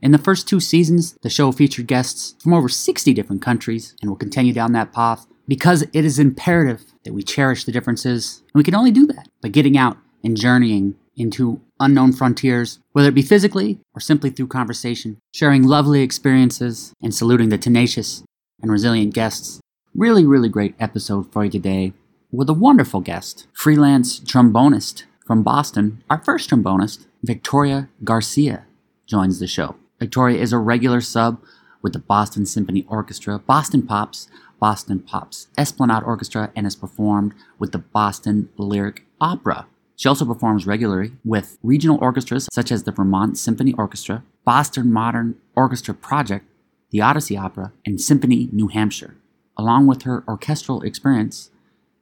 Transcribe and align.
In 0.00 0.12
the 0.12 0.18
first 0.18 0.46
two 0.46 0.60
seasons, 0.60 1.16
the 1.22 1.30
show 1.30 1.50
featured 1.50 1.88
guests 1.88 2.36
from 2.40 2.54
over 2.54 2.68
60 2.68 3.12
different 3.14 3.42
countries 3.42 3.96
and 4.00 4.08
will 4.08 4.16
continue 4.16 4.52
down 4.52 4.72
that 4.72 4.92
path 4.92 5.26
because 5.48 5.82
it 5.82 6.04
is 6.04 6.20
imperative 6.20 6.84
that 7.04 7.14
we 7.14 7.22
cherish 7.22 7.64
the 7.64 7.72
differences. 7.72 8.42
And 8.54 8.60
we 8.60 8.64
can 8.64 8.76
only 8.76 8.92
do 8.92 9.06
that 9.08 9.28
by 9.42 9.48
getting 9.48 9.76
out 9.76 9.96
and 10.22 10.36
journeying 10.36 10.94
into 11.16 11.60
unknown 11.80 12.12
frontiers, 12.12 12.78
whether 12.92 13.08
it 13.08 13.14
be 13.14 13.22
physically 13.22 13.80
or 13.92 14.00
simply 14.00 14.30
through 14.30 14.46
conversation, 14.46 15.18
sharing 15.34 15.64
lovely 15.64 16.02
experiences 16.02 16.92
and 17.02 17.12
saluting 17.12 17.48
the 17.48 17.58
tenacious 17.58 18.22
and 18.62 18.70
resilient 18.70 19.14
guests. 19.14 19.60
Really, 19.94 20.24
really 20.24 20.48
great 20.48 20.76
episode 20.78 21.32
for 21.32 21.44
you 21.44 21.50
today 21.50 21.92
with 22.30 22.48
a 22.48 22.54
wonderful 22.54 23.00
guest, 23.00 23.48
freelance 23.52 24.20
trombonist 24.20 25.04
from 25.26 25.42
Boston. 25.42 26.04
Our 26.08 26.18
first 26.18 26.50
trombonist, 26.50 27.06
Victoria 27.24 27.88
Garcia, 28.04 28.64
joins 29.06 29.40
the 29.40 29.48
show. 29.48 29.74
Victoria 29.98 30.40
is 30.40 30.52
a 30.52 30.58
regular 30.58 31.00
sub 31.00 31.42
with 31.82 31.92
the 31.92 31.98
Boston 31.98 32.46
Symphony 32.46 32.86
Orchestra, 32.88 33.38
Boston 33.38 33.82
Pops, 33.82 34.28
Boston 34.60 35.00
Pops 35.00 35.48
Esplanade 35.56 36.02
Orchestra, 36.04 36.52
and 36.54 36.66
has 36.66 36.76
performed 36.76 37.34
with 37.58 37.72
the 37.72 37.78
Boston 37.78 38.48
Lyric 38.56 39.04
Opera. 39.20 39.66
She 39.96 40.08
also 40.08 40.24
performs 40.24 40.66
regularly 40.66 41.12
with 41.24 41.58
regional 41.62 41.98
orchestras 42.00 42.48
such 42.52 42.70
as 42.70 42.84
the 42.84 42.92
Vermont 42.92 43.36
Symphony 43.36 43.74
Orchestra, 43.74 44.22
Boston 44.44 44.92
Modern 44.92 45.34
Orchestra 45.56 45.94
Project, 45.94 46.46
the 46.90 47.00
Odyssey 47.00 47.36
Opera, 47.36 47.72
and 47.84 48.00
Symphony 48.00 48.48
New 48.52 48.68
Hampshire. 48.68 49.16
Along 49.56 49.88
with 49.88 50.02
her 50.02 50.22
orchestral 50.28 50.82
experience, 50.82 51.50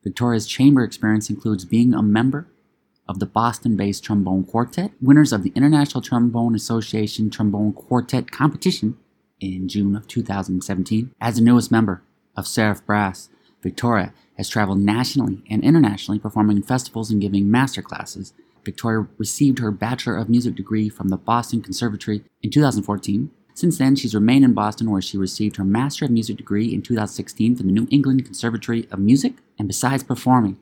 Victoria's 0.05 0.47
chamber 0.47 0.84
experience 0.84 1.30
includes 1.30 1.64
being 1.64 1.94
a 1.94 2.02
member 2.02 2.47
of 3.08 3.18
the 3.18 3.26
Boston 3.26 3.76
based 3.76 4.04
Trombone 4.04 4.44
Quartet, 4.44 4.92
winners 5.00 5.32
of 5.32 5.42
the 5.42 5.52
International 5.54 6.00
Trombone 6.00 6.54
Association 6.54 7.30
Trombone 7.30 7.72
Quartet 7.72 8.30
competition 8.30 8.96
in 9.40 9.68
June 9.68 9.94
of 9.94 10.08
2017. 10.08 11.14
As 11.20 11.36
the 11.36 11.42
newest 11.42 11.70
member 11.70 12.02
of 12.36 12.46
Seraph 12.46 12.84
Brass, 12.84 13.28
Victoria 13.62 14.12
has 14.36 14.48
traveled 14.48 14.78
nationally 14.78 15.42
and 15.50 15.62
internationally 15.64 16.18
performing 16.18 16.58
in 16.58 16.62
festivals 16.62 17.10
and 17.10 17.20
giving 17.20 17.50
master 17.50 17.82
classes. 17.82 18.32
Victoria 18.64 19.06
received 19.18 19.58
her 19.60 19.70
Bachelor 19.70 20.16
of 20.16 20.28
Music 20.28 20.54
degree 20.54 20.88
from 20.88 21.08
the 21.08 21.16
Boston 21.16 21.62
Conservatory 21.62 22.24
in 22.42 22.50
2014 22.50 23.30
since 23.56 23.78
then, 23.78 23.96
she's 23.96 24.14
remained 24.14 24.44
in 24.44 24.52
Boston 24.52 24.90
where 24.90 25.00
she 25.00 25.16
received 25.16 25.56
her 25.56 25.64
Master 25.64 26.04
of 26.04 26.10
Music 26.10 26.36
degree 26.36 26.74
in 26.74 26.82
2016 26.82 27.56
from 27.56 27.66
the 27.66 27.72
New 27.72 27.88
England 27.90 28.27
Conservatory 28.27 28.86
of 28.90 28.98
Music. 28.98 29.32
And 29.58 29.66
besides 29.66 30.04
performing, 30.04 30.58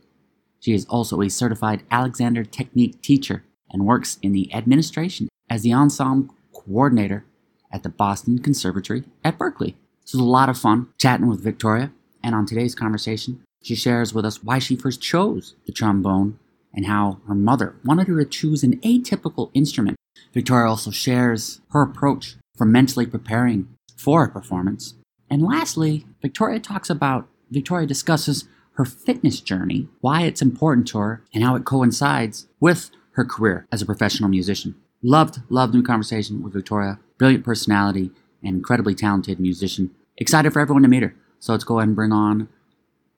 she 0.65 0.73
is 0.73 0.87
also 0.87 1.21
a 1.21 1.29
certified 1.29 1.83
Alexander 1.91 2.43
Technique 2.43 3.03
teacher 3.03 3.45
and 3.71 3.85
works 3.85 4.19
in 4.23 4.33
the 4.33 4.53
administration 4.55 5.29
as 5.51 5.61
the 5.61 5.75
ensemble 5.75 6.35
coordinator 6.55 7.27
at 7.71 7.83
the 7.83 7.91
Boston 7.91 8.39
Conservatory 8.39 9.05
at 9.23 9.37
Berklee. 9.37 9.75
This 10.01 10.15
was 10.15 10.23
a 10.23 10.25
lot 10.25 10.49
of 10.49 10.57
fun 10.57 10.89
chatting 10.97 11.27
with 11.27 11.45
Victoria, 11.45 11.93
and 12.23 12.35
on 12.35 12.47
today's 12.47 12.75
conversation, 12.75 13.43
she 13.63 13.75
shares 13.75 14.15
with 14.15 14.25
us 14.25 14.43
why 14.43 14.59
she 14.59 14.75
first 14.75 15.03
chose 15.03 15.55
the 15.67 15.73
trombone 15.73 16.39
and 16.73 16.87
how 16.87 17.21
her 17.29 17.35
mother 17.35 17.77
wanted 17.85 18.09
her 18.09 18.25
to 18.25 18.31
choose 18.31 18.63
an 18.63 18.79
atypical 18.81 19.51
instrument. 19.53 19.99
Victoria 20.33 20.71
also 20.71 20.91
shares 20.91 21.61
her 21.73 21.83
approach 21.83 22.37
for 22.57 22.65
mentally 22.65 23.05
preparing 23.05 23.69
for 23.99 24.25
a 24.25 24.31
performance. 24.31 24.95
And 25.29 25.43
lastly, 25.43 26.07
Victoria 26.23 26.59
talks 26.59 26.89
about, 26.89 27.29
Victoria 27.51 27.87
discusses 27.87 28.49
her 28.75 28.85
fitness 28.85 29.41
journey, 29.41 29.89
why 30.01 30.23
it's 30.23 30.43
important 30.43 30.87
to 30.89 30.99
her, 30.99 31.23
and 31.33 31.43
how 31.45 31.55
it 31.55 31.65
coincides 31.65 32.49
with 32.61 32.91
her 33.13 33.25
career 33.25 33.67
as 33.71 33.81
a 33.81 33.87
professional 33.87 34.29
musician. 34.29 34.75
Loved, 35.03 35.41
loved 35.49 35.75
new 35.75 35.83
conversation 35.83 36.43
with 36.43 36.53
Victoria. 36.53 36.99
Brilliant 37.19 37.45
personality 37.45 38.11
and 38.43 38.57
incredibly 38.57 38.95
talented 38.95 39.39
musician. 39.39 39.91
Excited 40.17 40.53
for 40.53 40.61
everyone 40.61 40.83
to 40.83 40.89
meet 40.89 41.03
her. 41.03 41.15
So 41.39 41.53
let's 41.53 41.65
go 41.65 41.79
ahead 41.79 41.89
and 41.89 41.97
bring 41.97 42.13
on 42.13 42.49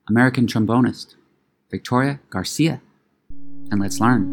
American 0.08 0.46
trombonist 0.46 1.14
Victoria 1.70 2.20
Garcia 2.30 2.80
and 3.70 3.80
let's 3.80 4.00
learn. 4.00 4.24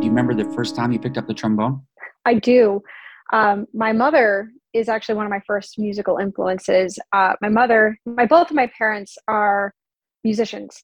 Do 0.00 0.06
you 0.06 0.10
remember 0.10 0.34
the 0.34 0.50
first 0.52 0.76
time 0.76 0.92
you 0.92 0.98
picked 0.98 1.18
up 1.18 1.26
the 1.26 1.34
trombone? 1.34 1.82
I 2.24 2.34
do. 2.34 2.82
Um, 3.32 3.66
my 3.74 3.92
mother 3.92 4.50
is 4.72 4.88
actually 4.88 5.16
one 5.16 5.26
of 5.26 5.30
my 5.30 5.40
first 5.46 5.78
musical 5.78 6.18
influences. 6.18 6.98
Uh, 7.12 7.34
my 7.40 7.48
mother, 7.48 7.98
my 8.06 8.26
both 8.26 8.50
of 8.50 8.56
my 8.56 8.70
parents 8.78 9.16
are 9.28 9.72
musicians. 10.24 10.82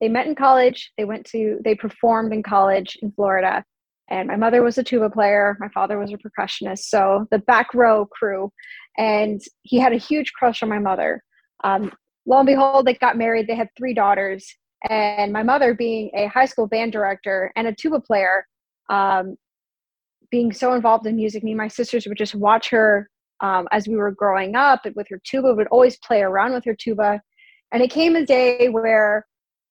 They 0.00 0.08
met 0.08 0.26
in 0.26 0.34
college. 0.34 0.92
They 0.98 1.04
went 1.04 1.26
to 1.26 1.58
they 1.64 1.74
performed 1.74 2.32
in 2.32 2.42
college 2.42 2.98
in 3.02 3.12
Florida, 3.12 3.64
and 4.10 4.28
my 4.28 4.36
mother 4.36 4.62
was 4.62 4.78
a 4.78 4.84
tuba 4.84 5.10
player. 5.10 5.56
My 5.60 5.68
father 5.68 5.98
was 5.98 6.12
a 6.12 6.18
percussionist. 6.18 6.84
So 6.88 7.26
the 7.30 7.38
back 7.38 7.72
row 7.74 8.06
crew, 8.06 8.50
and 8.98 9.40
he 9.62 9.78
had 9.78 9.92
a 9.92 9.98
huge 9.98 10.32
crush 10.32 10.62
on 10.62 10.68
my 10.68 10.78
mother. 10.78 11.22
Um, 11.64 11.92
lo 12.26 12.38
and 12.38 12.46
behold, 12.46 12.86
they 12.86 12.94
got 12.94 13.16
married. 13.16 13.46
They 13.46 13.54
had 13.54 13.68
three 13.76 13.94
daughters, 13.94 14.46
and 14.88 15.32
my 15.32 15.42
mother, 15.42 15.74
being 15.74 16.10
a 16.14 16.26
high 16.26 16.46
school 16.46 16.66
band 16.66 16.92
director 16.92 17.52
and 17.56 17.66
a 17.68 17.74
tuba 17.74 18.00
player, 18.00 18.46
um, 18.90 19.36
being 20.30 20.52
so 20.52 20.72
involved 20.72 21.06
in 21.06 21.14
music, 21.14 21.44
me 21.44 21.52
and 21.52 21.58
my 21.58 21.68
sisters 21.68 22.06
would 22.06 22.18
just 22.18 22.34
watch 22.34 22.70
her 22.70 23.08
um, 23.42 23.68
as 23.72 23.88
we 23.88 23.96
were 23.96 24.12
growing 24.12 24.54
up 24.54 24.86
with 24.94 25.08
her 25.08 25.20
tuba, 25.24 25.54
would 25.54 25.66
always 25.68 25.98
play 25.98 26.22
around 26.22 26.52
with 26.52 26.64
her 26.64 26.74
tuba. 26.74 27.20
And 27.72 27.82
it 27.82 27.90
came 27.90 28.16
a 28.16 28.24
day 28.24 28.68
where 28.68 29.26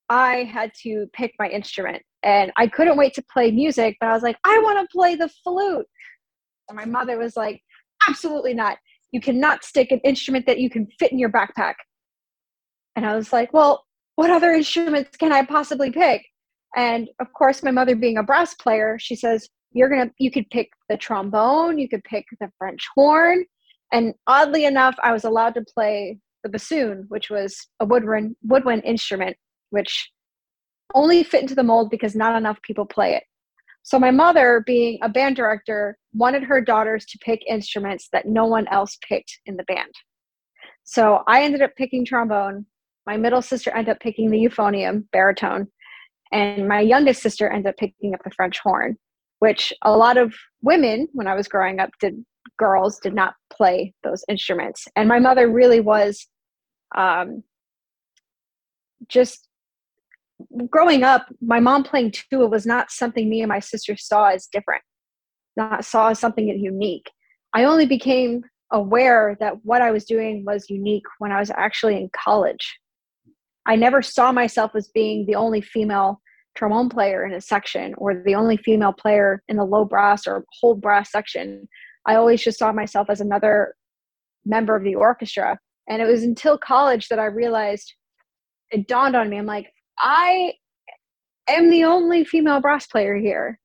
I 0.09 0.43
had 0.43 0.71
to 0.83 1.07
pick 1.13 1.33
my 1.39 1.47
instrument 1.47 2.03
and 2.23 2.51
I 2.57 2.67
couldn't 2.67 2.97
wait 2.97 3.13
to 3.15 3.23
play 3.31 3.49
music, 3.49 3.97
but 3.99 4.09
I 4.09 4.13
was 4.13 4.23
like, 4.23 4.37
I 4.45 4.59
want 4.59 4.77
to 4.79 4.93
play 4.95 5.15
the 5.15 5.29
flute. 5.43 5.85
And 6.69 6.75
my 6.75 6.85
mother 6.85 7.17
was 7.17 7.37
like, 7.37 7.61
absolutely 8.07 8.53
not. 8.53 8.77
You 9.11 9.21
cannot 9.21 9.63
stick 9.63 9.91
an 9.91 9.99
instrument 10.03 10.45
that 10.47 10.59
you 10.59 10.69
can 10.69 10.87
fit 10.99 11.11
in 11.11 11.19
your 11.19 11.31
backpack. 11.31 11.75
And 12.95 13.05
I 13.05 13.15
was 13.15 13.31
like, 13.31 13.53
well, 13.53 13.85
what 14.15 14.29
other 14.29 14.51
instruments 14.51 15.17
can 15.17 15.31
I 15.31 15.45
possibly 15.45 15.91
pick? 15.91 16.23
And 16.75 17.09
of 17.19 17.31
course, 17.33 17.63
my 17.63 17.71
mother 17.71 17.95
being 17.95 18.17
a 18.17 18.23
brass 18.23 18.53
player, 18.55 18.97
she 18.99 19.15
says, 19.15 19.49
you're 19.73 19.89
gonna 19.89 20.11
you 20.17 20.31
could 20.31 20.49
pick 20.49 20.69
the 20.89 20.97
trombone 20.97 21.77
you 21.77 21.87
could 21.87 22.03
pick 22.03 22.25
the 22.39 22.51
french 22.57 22.87
horn 22.95 23.43
and 23.91 24.13
oddly 24.27 24.65
enough 24.65 24.95
i 25.03 25.11
was 25.11 25.23
allowed 25.23 25.53
to 25.53 25.63
play 25.73 26.17
the 26.43 26.49
bassoon 26.49 27.05
which 27.09 27.29
was 27.29 27.67
a 27.79 27.85
woodwind 27.85 28.35
woodwind 28.43 28.83
instrument 28.83 29.35
which 29.69 30.11
only 30.93 31.23
fit 31.23 31.41
into 31.41 31.55
the 31.55 31.63
mold 31.63 31.89
because 31.89 32.15
not 32.15 32.35
enough 32.35 32.61
people 32.61 32.85
play 32.85 33.15
it. 33.15 33.23
So 33.83 33.97
my 33.97 34.11
mother 34.11 34.63
being 34.65 34.99
a 35.01 35.09
band 35.09 35.35
director 35.35 35.97
wanted 36.13 36.43
her 36.43 36.61
daughters 36.61 37.05
to 37.05 37.17
pick 37.19 37.41
instruments 37.47 38.09
that 38.11 38.27
no 38.27 38.45
one 38.45 38.67
else 38.67 38.97
picked 39.07 39.39
in 39.45 39.57
the 39.57 39.63
band. 39.63 39.91
So 40.83 41.23
i 41.27 41.43
ended 41.43 41.61
up 41.61 41.71
picking 41.77 42.05
trombone. 42.05 42.65
My 43.07 43.17
middle 43.17 43.41
sister 43.41 43.71
ended 43.71 43.95
up 43.95 43.99
picking 43.99 44.29
the 44.29 44.37
euphonium 44.37 45.05
baritone. 45.11 45.67
And 46.31 46.67
my 46.67 46.79
youngest 46.79 47.21
sister 47.21 47.49
ended 47.49 47.71
up 47.71 47.77
picking 47.77 48.13
up 48.13 48.21
the 48.23 48.31
french 48.31 48.59
horn 48.59 48.97
which 49.41 49.73
a 49.81 49.97
lot 49.97 50.17
of 50.17 50.35
women 50.61 51.07
when 51.13 51.25
I 51.25 51.33
was 51.33 51.47
growing 51.47 51.79
up 51.79 51.89
did 51.99 52.23
girls 52.61 52.99
did 52.99 53.15
not 53.15 53.33
play 53.51 53.91
those 54.03 54.23
instruments. 54.29 54.87
And 54.95 55.09
my 55.09 55.17
mother 55.17 55.49
really 55.49 55.79
was 55.79 56.27
um, 56.95 57.43
just 59.07 59.47
growing 60.69 61.03
up, 61.03 61.25
my 61.41 61.59
mom 61.59 61.83
playing 61.83 62.11
tuba 62.11 62.45
was 62.45 62.67
not 62.67 62.91
something 62.91 63.27
me 63.27 63.41
and 63.41 63.49
my 63.49 63.59
sister 63.59 63.97
saw 63.97 64.25
as 64.27 64.45
different, 64.45 64.83
not 65.57 65.83
saw 65.85 66.09
as 66.09 66.19
something 66.19 66.47
unique. 66.47 67.09
I 67.55 67.63
only 67.63 67.87
became 67.87 68.43
aware 68.71 69.35
that 69.39 69.55
what 69.63 69.81
I 69.81 69.89
was 69.89 70.05
doing 70.05 70.45
was 70.45 70.69
unique 70.69 71.07
when 71.17 71.31
I 71.31 71.39
was 71.39 71.49
actually 71.55 71.97
in 71.97 72.09
college. 72.15 72.77
I 73.65 73.75
never 73.75 74.03
saw 74.03 74.31
myself 74.31 74.75
as 74.75 74.87
being 74.93 75.25
the 75.25 75.35
only 75.35 75.61
female 75.61 76.21
trombone 76.55 76.89
player 76.89 77.25
in 77.25 77.33
a 77.33 77.41
section 77.41 77.95
or 77.97 78.21
the 78.23 78.35
only 78.35 78.57
female 78.57 78.93
player 78.93 79.41
in 79.47 79.57
the 79.57 79.65
low 79.65 79.83
brass 79.85 80.27
or 80.27 80.45
whole 80.59 80.75
brass 80.75 81.11
section. 81.11 81.67
I 82.05 82.15
always 82.15 82.41
just 82.41 82.59
saw 82.59 82.71
myself 82.71 83.09
as 83.09 83.21
another 83.21 83.75
member 84.45 84.75
of 84.75 84.83
the 84.83 84.95
orchestra. 84.95 85.59
And 85.89 86.01
it 86.01 86.05
was 86.05 86.23
until 86.23 86.57
college 86.57 87.09
that 87.09 87.19
I 87.19 87.25
realized 87.25 87.93
it 88.71 88.87
dawned 88.87 89.15
on 89.15 89.29
me. 89.29 89.37
I'm 89.37 89.45
like, 89.45 89.71
I 89.99 90.53
am 91.49 91.69
the 91.69 91.83
only 91.83 92.23
female 92.23 92.61
brass 92.61 92.87
player 92.87 93.15
here. 93.15 93.59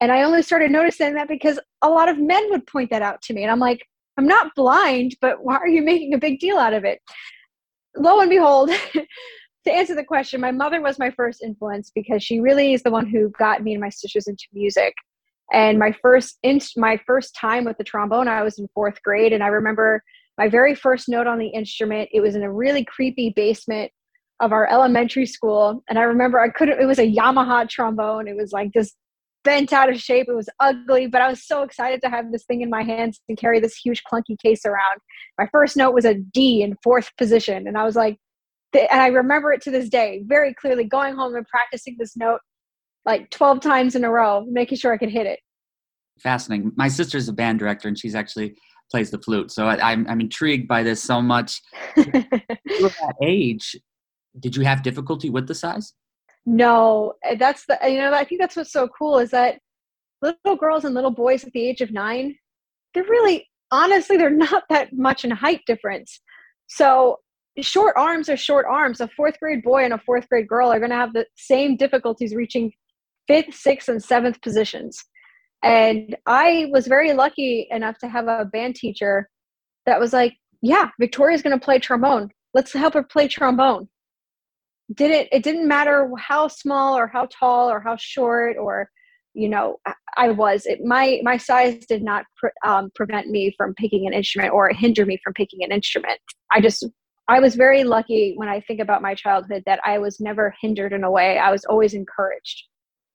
And 0.00 0.12
I 0.12 0.22
only 0.22 0.42
started 0.42 0.70
noticing 0.70 1.14
that 1.14 1.28
because 1.28 1.58
a 1.82 1.88
lot 1.88 2.08
of 2.08 2.18
men 2.18 2.50
would 2.50 2.66
point 2.66 2.90
that 2.90 3.02
out 3.02 3.22
to 3.22 3.32
me. 3.32 3.42
And 3.42 3.50
I'm 3.50 3.60
like, 3.60 3.86
I'm 4.16 4.26
not 4.26 4.54
blind, 4.54 5.16
but 5.20 5.42
why 5.42 5.56
are 5.56 5.68
you 5.68 5.82
making 5.82 6.14
a 6.14 6.18
big 6.18 6.38
deal 6.38 6.58
out 6.58 6.74
of 6.74 6.84
it? 6.84 7.00
Lo 7.96 8.20
and 8.20 8.30
behold, 8.30 8.70
to 9.64 9.72
answer 9.72 9.94
the 9.94 10.04
question, 10.04 10.40
my 10.40 10.52
mother 10.52 10.80
was 10.80 10.98
my 10.98 11.10
first 11.10 11.42
influence 11.42 11.90
because 11.94 12.22
she 12.22 12.40
really 12.40 12.74
is 12.74 12.82
the 12.82 12.90
one 12.90 13.06
who 13.06 13.30
got 13.30 13.62
me 13.62 13.72
and 13.72 13.80
my 13.80 13.88
sisters 13.88 14.26
into 14.26 14.44
music. 14.52 14.92
And 15.52 15.78
my 15.78 15.94
first 16.02 16.38
my 16.76 16.98
first 17.06 17.36
time 17.36 17.64
with 17.64 17.78
the 17.78 17.84
trombone, 17.84 18.28
I 18.28 18.42
was 18.42 18.58
in 18.58 18.68
fourth 18.74 19.02
grade, 19.02 19.32
and 19.32 19.42
I 19.42 19.48
remember 19.48 20.02
my 20.38 20.48
very 20.48 20.74
first 20.74 21.08
note 21.08 21.26
on 21.26 21.38
the 21.38 21.48
instrument. 21.48 22.08
It 22.12 22.20
was 22.20 22.34
in 22.34 22.42
a 22.42 22.52
really 22.52 22.84
creepy 22.84 23.32
basement 23.34 23.92
of 24.40 24.52
our 24.52 24.68
elementary 24.68 25.26
school, 25.26 25.82
and 25.88 25.98
I 25.98 26.02
remember 26.02 26.40
I 26.40 26.48
couldn't. 26.48 26.80
It 26.80 26.86
was 26.86 26.98
a 26.98 27.10
Yamaha 27.10 27.68
trombone. 27.68 28.26
It 28.26 28.36
was 28.36 28.52
like 28.52 28.72
this 28.72 28.94
bent 29.44 29.72
out 29.72 29.90
of 29.90 30.00
shape. 30.00 30.26
It 30.28 30.34
was 30.34 30.48
ugly, 30.58 31.06
but 31.06 31.20
I 31.20 31.28
was 31.28 31.46
so 31.46 31.62
excited 31.62 32.00
to 32.02 32.08
have 32.08 32.32
this 32.32 32.44
thing 32.46 32.62
in 32.62 32.70
my 32.70 32.82
hands 32.82 33.20
and 33.28 33.38
carry 33.38 33.60
this 33.60 33.76
huge 33.76 34.02
clunky 34.10 34.36
case 34.42 34.64
around. 34.64 35.00
My 35.38 35.46
first 35.52 35.76
note 35.76 35.92
was 35.92 36.06
a 36.06 36.14
D 36.14 36.62
in 36.62 36.76
fourth 36.82 37.10
position, 37.16 37.68
and 37.68 37.76
I 37.76 37.84
was 37.84 37.94
like, 37.94 38.18
and 38.72 39.00
I 39.00 39.08
remember 39.08 39.52
it 39.52 39.62
to 39.62 39.70
this 39.70 39.88
day 39.88 40.22
very 40.24 40.54
clearly. 40.54 40.84
Going 40.84 41.14
home 41.14 41.36
and 41.36 41.46
practicing 41.46 41.96
this 41.98 42.16
note 42.16 42.40
like 43.06 43.30
12 43.30 43.60
times 43.60 43.94
in 43.94 44.04
a 44.04 44.10
row, 44.10 44.44
making 44.48 44.78
sure 44.78 44.92
I 44.92 44.98
could 44.98 45.10
hit 45.10 45.26
it. 45.26 45.40
Fascinating. 46.20 46.72
My 46.76 46.88
sister's 46.88 47.28
a 47.28 47.32
band 47.32 47.58
director, 47.58 47.88
and 47.88 47.98
she's 47.98 48.14
actually 48.14 48.56
plays 48.90 49.10
the 49.10 49.18
flute. 49.18 49.50
So 49.50 49.66
I, 49.66 49.74
am 49.74 49.80
I'm, 49.80 50.08
I'm 50.08 50.20
intrigued 50.20 50.68
by 50.68 50.82
this 50.82 51.02
so 51.02 51.20
much. 51.20 51.60
at 51.96 52.04
that 52.12 53.14
age, 53.22 53.76
did 54.40 54.56
you 54.56 54.64
have 54.64 54.82
difficulty 54.82 55.30
with 55.30 55.46
the 55.46 55.54
size? 55.54 55.94
No, 56.46 57.14
that's 57.38 57.64
the 57.66 57.78
you 57.84 57.98
know 57.98 58.12
I 58.12 58.24
think 58.24 58.40
that's 58.40 58.54
what's 58.54 58.72
so 58.72 58.86
cool 58.88 59.18
is 59.18 59.30
that 59.30 59.58
little 60.20 60.56
girls 60.56 60.84
and 60.84 60.94
little 60.94 61.10
boys 61.10 61.44
at 61.44 61.52
the 61.52 61.66
age 61.66 61.80
of 61.80 61.90
nine, 61.90 62.36
they're 62.92 63.04
really 63.04 63.48
honestly 63.70 64.16
they're 64.16 64.30
not 64.30 64.64
that 64.68 64.92
much 64.92 65.24
in 65.24 65.30
height 65.30 65.62
difference. 65.66 66.20
So 66.66 67.18
short 67.60 67.94
arms 67.96 68.28
are 68.28 68.36
short 68.36 68.66
arms. 68.68 69.00
A 69.00 69.08
fourth 69.08 69.38
grade 69.40 69.62
boy 69.62 69.84
and 69.84 69.94
a 69.94 69.98
fourth 69.98 70.28
grade 70.28 70.48
girl 70.48 70.70
are 70.72 70.78
going 70.78 70.90
to 70.90 70.96
have 70.96 71.12
the 71.12 71.26
same 71.36 71.76
difficulties 71.76 72.34
reaching 72.34 72.72
fifth, 73.26 73.54
sixth, 73.54 73.88
and 73.88 74.02
seventh 74.02 74.40
positions. 74.42 75.02
And 75.62 76.16
I 76.26 76.66
was 76.70 76.86
very 76.86 77.14
lucky 77.14 77.68
enough 77.70 77.98
to 77.98 78.08
have 78.08 78.28
a 78.28 78.44
band 78.44 78.76
teacher 78.76 79.28
that 79.86 79.98
was 79.98 80.12
like, 80.12 80.34
"Yeah, 80.60 80.90
Victoria's 81.00 81.42
going 81.42 81.58
to 81.58 81.64
play 81.64 81.78
trombone. 81.78 82.30
Let's 82.52 82.72
help 82.72 82.94
her 82.94 83.02
play 83.02 83.28
trombone." 83.28 83.88
Didn't 84.94 85.28
it 85.32 85.42
didn't 85.42 85.66
matter 85.66 86.10
how 86.18 86.48
small 86.48 86.96
or 86.96 87.06
how 87.06 87.26
tall 87.26 87.70
or 87.70 87.80
how 87.80 87.96
short 87.96 88.56
or 88.58 88.90
you 89.32 89.48
know 89.48 89.78
I 90.18 90.30
was. 90.30 90.66
It, 90.66 90.80
my 90.84 91.20
my 91.22 91.38
size 91.38 91.86
did 91.86 92.02
not 92.02 92.26
pre- 92.36 92.50
um, 92.64 92.90
prevent 92.94 93.28
me 93.28 93.54
from 93.56 93.74
picking 93.74 94.06
an 94.06 94.12
instrument 94.12 94.52
or 94.52 94.68
hinder 94.68 95.06
me 95.06 95.18
from 95.24 95.32
picking 95.32 95.64
an 95.64 95.72
instrument. 95.72 96.20
I 96.52 96.60
just 96.60 96.86
I 97.28 97.40
was 97.40 97.54
very 97.54 97.84
lucky 97.84 98.34
when 98.36 98.48
I 98.48 98.60
think 98.60 98.80
about 98.80 99.00
my 99.00 99.14
childhood 99.14 99.62
that 99.64 99.80
I 99.82 99.98
was 99.98 100.20
never 100.20 100.54
hindered 100.60 100.92
in 100.92 101.04
a 101.04 101.10
way. 101.10 101.38
I 101.38 101.50
was 101.50 101.64
always 101.64 101.94
encouraged 101.94 102.64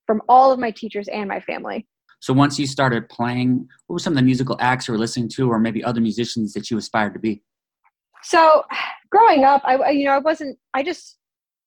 from 0.10 0.24
all 0.28 0.52
of 0.52 0.58
my 0.58 0.72
teachers 0.72 1.08
and 1.10 1.30
my 1.30 1.40
family. 1.40 1.86
So 2.20 2.34
once 2.34 2.58
you 2.58 2.66
started 2.66 3.08
playing, 3.10 3.68
what 3.86 3.94
were 3.94 4.00
some 4.00 4.14
of 4.14 4.18
the 4.18 4.24
musical 4.24 4.58
acts 4.60 4.88
you 4.88 4.92
were 4.92 4.98
listening 4.98 5.30
to, 5.36 5.48
or 5.48 5.60
maybe 5.60 5.84
other 5.84 6.02
musicians 6.02 6.52
that 6.54 6.72
you 6.72 6.80
aspired 6.80 7.14
to 7.14 7.20
be? 7.20 7.44
So 8.24 8.64
growing 9.12 9.44
up, 9.44 9.62
I 9.66 9.92
you 9.92 10.06
know 10.06 10.14
I 10.14 10.18
wasn't. 10.18 10.58
I 10.74 10.82
just 10.82 11.20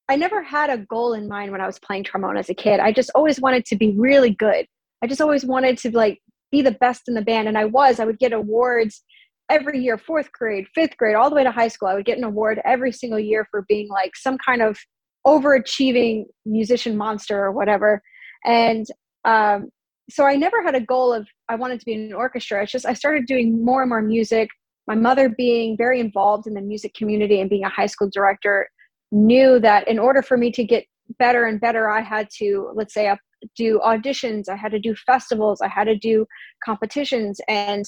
I 0.08 0.16
never 0.16 0.42
had 0.42 0.70
a 0.70 0.78
goal 0.78 1.12
in 1.12 1.28
mind 1.28 1.52
when 1.52 1.60
I 1.60 1.66
was 1.66 1.78
playing 1.78 2.02
trombone 2.02 2.36
as 2.36 2.50
a 2.50 2.54
kid. 2.54 2.80
I 2.80 2.90
just 2.90 3.12
always 3.14 3.40
wanted 3.40 3.64
to 3.66 3.76
be 3.76 3.94
really 3.96 4.30
good. 4.30 4.66
I 5.04 5.06
just 5.06 5.20
always 5.20 5.44
wanted 5.44 5.78
to 5.78 5.92
like 5.92 6.18
be 6.50 6.62
the 6.62 6.72
best 6.72 7.02
in 7.06 7.14
the 7.14 7.22
band, 7.22 7.46
and 7.46 7.56
I 7.56 7.66
was. 7.66 8.00
I 8.00 8.06
would 8.06 8.18
get 8.18 8.32
awards 8.32 9.04
every 9.50 9.78
year, 9.78 9.96
fourth 9.96 10.32
grade, 10.32 10.66
fifth 10.74 10.96
grade, 10.96 11.14
all 11.14 11.30
the 11.30 11.36
way 11.36 11.44
to 11.44 11.52
high 11.52 11.68
school. 11.68 11.86
I 11.86 11.94
would 11.94 12.06
get 12.06 12.18
an 12.18 12.24
award 12.24 12.60
every 12.64 12.90
single 12.90 13.20
year 13.20 13.46
for 13.52 13.64
being 13.68 13.88
like 13.88 14.16
some 14.16 14.36
kind 14.44 14.62
of 14.62 14.76
overachieving 15.24 16.24
musician 16.44 16.96
monster 16.96 17.38
or 17.38 17.52
whatever. 17.52 18.02
And 18.44 18.86
um, 19.24 19.68
so 20.10 20.24
I 20.24 20.36
never 20.36 20.62
had 20.62 20.74
a 20.74 20.80
goal 20.80 21.12
of 21.12 21.26
I 21.48 21.54
wanted 21.54 21.80
to 21.80 21.86
be 21.86 21.94
in 21.94 22.00
an 22.02 22.12
orchestra. 22.12 22.62
It's 22.62 22.72
just 22.72 22.86
I 22.86 22.94
started 22.94 23.26
doing 23.26 23.64
more 23.64 23.82
and 23.82 23.88
more 23.88 24.02
music. 24.02 24.50
My 24.86 24.94
mother 24.94 25.28
being 25.28 25.76
very 25.76 26.00
involved 26.00 26.46
in 26.46 26.54
the 26.54 26.60
music 26.60 26.94
community 26.94 27.40
and 27.40 27.48
being 27.48 27.64
a 27.64 27.68
high 27.68 27.86
school 27.86 28.10
director 28.12 28.68
knew 29.12 29.60
that 29.60 29.86
in 29.86 29.98
order 29.98 30.22
for 30.22 30.36
me 30.36 30.50
to 30.52 30.64
get 30.64 30.84
better 31.18 31.44
and 31.44 31.60
better, 31.60 31.88
I 31.88 32.00
had 32.00 32.28
to, 32.38 32.70
let's 32.74 32.94
say, 32.94 33.14
do 33.56 33.80
auditions, 33.84 34.48
I 34.48 34.56
had 34.56 34.72
to 34.72 34.78
do 34.78 34.94
festivals, 34.94 35.60
I 35.60 35.68
had 35.68 35.84
to 35.84 35.96
do 35.96 36.26
competitions. 36.64 37.40
And 37.48 37.84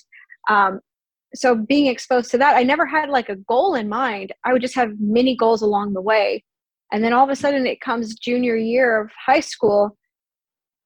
um, 0.48 0.80
so 1.34 1.54
being 1.54 1.86
exposed 1.86 2.30
to 2.32 2.38
that, 2.38 2.56
I 2.56 2.62
never 2.62 2.86
had 2.86 3.08
like 3.08 3.28
a 3.28 3.36
goal 3.36 3.74
in 3.74 3.88
mind. 3.88 4.32
I 4.44 4.52
would 4.52 4.62
just 4.62 4.74
have 4.74 4.92
many 5.00 5.36
goals 5.36 5.62
along 5.62 5.94
the 5.94 6.02
way. 6.02 6.44
And 6.92 7.02
then 7.02 7.12
all 7.12 7.24
of 7.24 7.30
a 7.30 7.36
sudden 7.36 7.66
it 7.66 7.80
comes 7.80 8.14
junior 8.14 8.56
year 8.56 9.00
of 9.00 9.10
high 9.26 9.40
school 9.40 9.96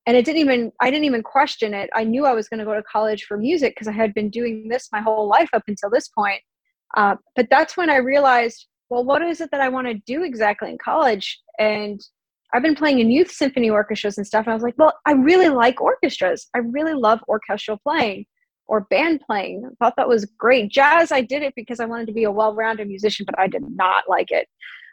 and 0.09 0.17
it 0.17 0.25
didn't 0.25 0.41
even 0.41 0.73
I 0.81 0.91
didn't 0.91 1.05
even 1.05 1.23
question 1.23 1.75
it. 1.75 1.91
I 1.95 2.03
knew 2.03 2.25
I 2.25 2.33
was 2.33 2.49
going 2.49 2.61
to 2.61 2.65
go 2.65 2.75
to 2.75 2.83
college 2.83 3.25
for 3.25 3.37
music 3.37 3.75
because 3.75 3.89
I 3.89 3.93
had 3.93 4.15
been 4.15 4.31
doing 4.31 4.67
this 4.67 4.89
my 4.91 5.03
whole 5.03 5.29
life 5.29 5.51
up 5.53 5.65
until 5.69 5.91
this 5.91 6.09
point. 6.09 6.41
Uh, 6.97 7.17
but 7.37 7.47
that's 7.51 7.77
when 7.77 7.91
I 7.91 7.97
realized, 7.97 8.69
well, 8.89 9.05
what 9.05 9.21
is 9.21 9.43
it 9.43 9.51
that 9.51 9.61
I 9.61 9.69
want 9.69 9.87
to 9.87 10.01
do 10.07 10.25
exactly 10.25 10.71
in 10.71 10.79
college? 10.83 11.39
And 11.59 12.01
I've 12.55 12.63
been 12.63 12.75
playing 12.75 13.01
in 13.01 13.11
youth 13.11 13.31
symphony 13.31 13.69
orchestras 13.69 14.17
and 14.17 14.27
stuff. 14.27 14.47
And 14.47 14.53
I 14.53 14.55
was 14.55 14.63
like, 14.63 14.79
well, 14.79 14.95
I 15.05 15.13
really 15.13 15.51
like 15.51 15.83
orchestras. 15.83 16.49
I 16.55 16.61
really 16.61 16.95
love 16.95 17.21
orchestral 17.29 17.77
playing 17.77 18.25
or 18.67 18.87
band 18.89 19.21
playing. 19.27 19.63
I 19.67 19.85
thought 19.85 19.97
that 19.99 20.09
was 20.09 20.25
great. 20.39 20.71
Jazz, 20.71 21.13
I 21.13 21.21
did 21.21 21.43
it 21.43 21.53
because 21.55 21.81
I 21.81 21.85
wanted 21.85 22.07
to 22.07 22.15
be 22.15 22.25
a 22.25 22.33
well-rounded 22.33 22.89
musician, 22.89 23.27
but 23.27 23.39
I 23.39 23.47
did 23.47 23.63
not 23.77 24.05
like 24.09 24.31
it. 24.31 24.49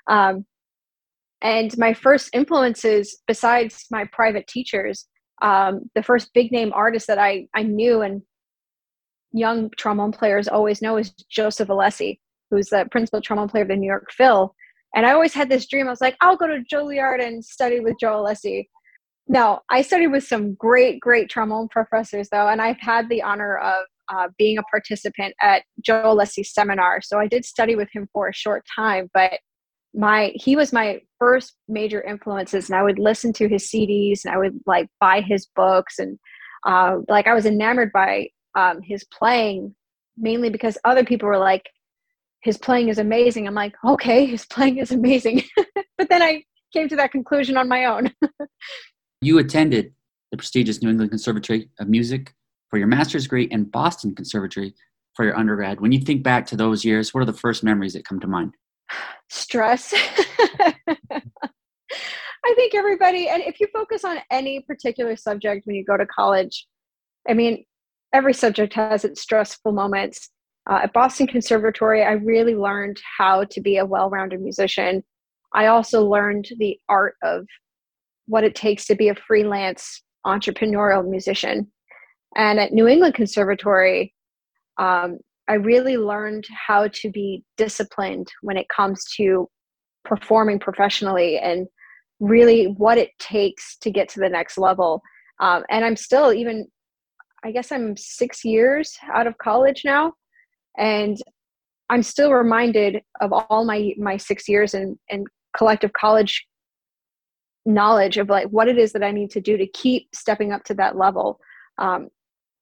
Um, 0.08 0.46
and 1.46 1.78
my 1.78 1.94
first 1.94 2.32
influences, 2.34 3.20
besides 3.28 3.86
my 3.92 4.06
private 4.12 4.48
teachers, 4.48 5.08
um, 5.44 5.82
the 5.94 6.02
first 6.02 6.34
big 6.34 6.52
name 6.52 6.74
artist 6.74 7.06
that 7.06 7.20
I, 7.20 7.46
I 7.54 7.62
knew 7.62 8.02
and 8.02 8.24
young 9.32 9.70
trombone 9.78 10.12
players 10.12 10.48
always 10.48 10.82
know 10.82 10.98
is 10.98 11.12
Joseph 11.30 11.68
Alessi, 11.68 12.18
who's 12.50 12.70
the 12.70 12.88
principal 12.90 13.22
trombone 13.22 13.48
player 13.48 13.62
of 13.62 13.70
the 13.70 13.76
New 13.76 13.86
York 13.86 14.08
Phil. 14.10 14.56
And 14.96 15.06
I 15.06 15.12
always 15.12 15.36
had 15.36 15.48
this 15.48 15.68
dream. 15.68 15.86
I 15.86 15.92
was 15.92 16.02
like, 16.02 16.18
I'll 16.20 16.36
go 16.36 16.48
to 16.48 16.64
Juilliard 16.74 17.24
and 17.24 17.46
study 17.46 17.80
with 17.80 17.94
Joe 18.00 18.24
Alessi. 18.24 18.66
No, 19.28 19.60
I 19.70 19.84
studied 19.84 20.08
with 20.08 20.24
some 20.24 20.56
great, 20.56 21.00
great 21.00 21.30
trombone 21.30 21.68
professors, 21.68 22.28
though, 22.32 22.48
and 22.48 22.60
I've 22.60 22.80
had 22.80 23.08
the 23.08 23.22
honor 23.22 23.58
of 23.58 23.86
uh, 24.12 24.30
being 24.40 24.58
a 24.58 24.64
participant 24.64 25.36
at 25.44 25.62
Joe 25.84 26.16
Alessi's 26.16 26.56
seminar. 26.56 27.02
So 27.04 27.20
I 27.20 27.28
did 27.28 27.46
study 27.46 27.76
with 27.76 27.90
him 27.94 28.08
for 28.12 28.30
a 28.30 28.34
short 28.34 28.64
time, 28.76 29.12
but 29.14 29.34
my 29.96 30.32
he 30.36 30.56
was 30.56 30.74
my 30.74 31.02
first 31.20 31.56
major 31.68 32.02
influences, 32.02 32.70
and 32.70 32.78
I 32.78 32.84
would 32.84 33.00
listen 33.00 33.34
to 33.34 33.48
his 33.48 33.70
CDs, 33.70 34.26
and 34.26 34.34
I 34.34 34.38
would 34.38 34.60
like 34.66 34.88
buy 35.00 35.22
his 35.22 35.48
books, 35.56 36.00
and 36.00 36.20
uh, 36.66 36.98
like 37.08 37.28
I 37.28 37.34
was 37.34 37.46
enamored 37.46 37.92
by 37.92 38.30
um, 38.56 38.82
his 38.82 39.06
playing, 39.06 39.76
mainly 40.18 40.50
because 40.50 40.78
other 40.84 41.04
people 41.04 41.28
were 41.28 41.38
like, 41.38 41.70
his 42.42 42.58
playing 42.58 42.90
is 42.90 43.00
amazing. 43.00 43.48
I'm 43.48 43.56
like, 43.56 43.76
okay, 43.84 44.26
his 44.26 44.46
playing 44.46 44.78
is 44.78 44.92
amazing, 44.92 45.44
but 45.98 46.10
then 46.10 46.22
I 46.22 46.44
came 46.74 46.90
to 46.90 46.96
that 46.98 47.12
conclusion 47.12 47.58
on 47.58 47.68
my 47.70 47.86
own. 47.86 48.12
You 49.22 49.40
attended 49.40 49.94
the 50.30 50.38
prestigious 50.38 50.84
New 50.84 50.90
England 50.90 51.10
Conservatory 51.10 51.70
of 51.80 51.88
Music 51.88 52.36
for 52.70 52.78
your 52.78 52.86
master's 52.86 53.24
degree 53.24 53.48
and 53.52 53.72
Boston 53.72 54.14
Conservatory 54.14 54.76
for 55.16 55.26
your 55.26 55.36
undergrad. 55.36 55.80
When 55.80 55.92
you 55.92 56.00
think 56.00 56.22
back 56.22 56.46
to 56.48 56.56
those 56.56 56.86
years, 56.86 57.12
what 57.12 57.22
are 57.22 57.26
the 57.26 57.34
first 57.34 57.64
memories 57.64 57.94
that 57.94 58.06
come 58.06 58.20
to 58.20 58.28
mind? 58.28 58.54
Stress. 59.30 59.94
I 62.48 62.54
think 62.56 62.76
everybody, 62.76 63.28
and 63.28 63.42
if 63.42 63.60
you 63.60 63.68
focus 63.74 64.06
on 64.06 64.18
any 64.30 64.62
particular 64.62 65.16
subject 65.16 65.66
when 65.66 65.76
you 65.76 65.84
go 65.84 65.98
to 65.98 66.06
college, 66.06 66.68
I 67.28 67.34
mean, 67.34 67.66
every 68.14 68.34
subject 68.34 68.74
has 68.74 69.04
its 69.04 69.22
stressful 69.22 69.72
moments. 69.72 70.30
Uh, 70.70 70.82
at 70.84 70.94
Boston 70.94 71.28
Conservatory, 71.28 72.04
I 72.04 72.14
really 72.14 72.56
learned 72.56 73.00
how 73.18 73.44
to 73.46 73.62
be 73.62 73.78
a 73.78 73.86
well 73.86 74.10
rounded 74.10 74.42
musician. 74.42 75.04
I 75.54 75.68
also 75.68 76.04
learned 76.04 76.48
the 76.58 76.80
art 76.90 77.16
of 77.24 77.46
what 78.28 78.44
it 78.44 78.56
takes 78.56 78.86
to 78.88 78.96
be 78.96 79.10
a 79.10 79.16
freelance 79.16 80.04
entrepreneurial 80.26 81.08
musician. 81.08 81.72
And 82.36 82.60
at 82.60 82.74
New 82.74 82.88
England 82.88 83.14
Conservatory, 83.14 84.14
um, 84.78 85.20
I 85.48 85.54
really 85.54 85.98
learned 85.98 86.46
how 86.68 86.88
to 86.88 87.10
be 87.12 87.44
disciplined 87.58 88.28
when 88.42 88.58
it 88.58 88.68
comes 88.76 89.06
to 89.18 89.48
performing 90.04 90.60
professionally 90.60 91.38
and 91.38 91.68
really 92.20 92.66
what 92.78 92.98
it 92.98 93.12
takes 93.20 93.78
to 93.78 93.92
get 93.92 94.10
to 94.10 94.20
the 94.20 94.30
next 94.30 94.58
level. 94.58 95.02
Um, 95.40 95.64
and 95.70 95.84
I'm 95.84 95.96
still 95.96 96.34
even, 96.34 96.68
I 97.44 97.52
guess 97.52 97.72
I'm 97.72 97.96
six 97.98 98.44
years 98.44 98.98
out 99.14 99.28
of 99.28 99.38
college 99.38 99.84
now, 99.86 100.14
and 100.78 101.18
I'm 101.90 102.02
still 102.04 102.32
reminded 102.32 103.02
of 103.22 103.32
all 103.32 103.66
my 103.66 103.94
my 103.98 104.18
six 104.18 104.50
years 104.50 104.74
in, 104.74 104.98
in 105.10 105.26
collective 105.56 105.94
college 105.94 106.46
knowledge 107.66 108.18
of 108.18 108.30
like 108.30 108.48
what 108.48 108.68
it 108.68 108.78
is 108.78 108.94
that 108.94 109.04
I 109.04 109.12
need 109.12 109.32
to 109.32 109.42
do 109.42 109.58
to 109.58 109.68
keep 109.68 110.08
stepping 110.14 110.52
up 110.52 110.64
to 110.66 110.74
that 110.76 110.98
level. 110.98 111.40
Um, 111.78 112.10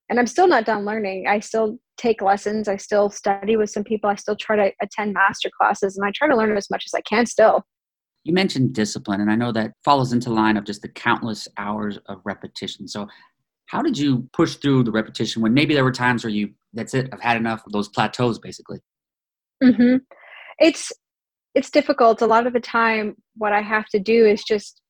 and 0.10 0.20
I'm 0.20 0.28
still 0.28 0.48
not 0.48 0.66
done 0.66 0.86
learning. 0.86 1.28
I 1.28 1.40
still 1.40 1.78
take 1.98 2.22
lessons. 2.22 2.68
I 2.68 2.78
still 2.78 3.10
study 3.10 3.56
with 3.56 3.70
some 3.70 3.84
people. 3.84 4.10
I 4.10 4.16
still 4.16 4.36
try 4.36 4.56
to 4.56 4.72
attend 4.82 5.14
master 5.14 5.50
classes 5.56 5.98
and 5.98 6.06
I 6.06 6.12
try 6.14 6.28
to 6.28 6.36
learn 6.36 6.56
as 6.58 6.70
much 6.70 6.84
as 6.86 6.94
I 6.94 7.02
can 7.02 7.26
still. 7.26 7.64
You 8.24 8.34
mentioned 8.34 8.74
discipline, 8.74 9.20
and 9.20 9.30
I 9.30 9.36
know 9.36 9.52
that 9.52 9.74
follows 9.84 10.14
into 10.14 10.30
line 10.30 10.56
of 10.56 10.64
just 10.64 10.82
the 10.82 10.88
countless 10.88 11.48
hours 11.58 12.00
of 12.06 12.22
repetition. 12.24 12.88
So, 12.88 13.08
how 13.66 13.82
did 13.82 13.98
you 13.98 14.30
push 14.34 14.56
through 14.56 14.84
the 14.84 14.92
repetition 14.92 15.42
when 15.42 15.54
maybe 15.54 15.74
there 15.74 15.84
were 15.84 15.92
times 15.92 16.24
where 16.24 16.32
you, 16.32 16.52
that's 16.74 16.94
it, 16.94 17.10
I've 17.12 17.20
had 17.20 17.38
enough 17.38 17.66
of 17.66 17.74
those 17.74 17.90
plateaus, 17.90 18.40
basically? 18.40 18.80
Mm-hmm. 19.62 19.98
It's 20.60 20.92
it's 21.56 21.70
difficult. 21.70 22.22
A 22.22 22.26
lot 22.26 22.48
of 22.48 22.54
the 22.54 22.60
time, 22.60 23.16
what 23.36 23.52
I 23.52 23.62
have 23.62 23.88
to 23.88 24.00
do 24.00 24.26
is 24.26 24.44
just 24.44 24.82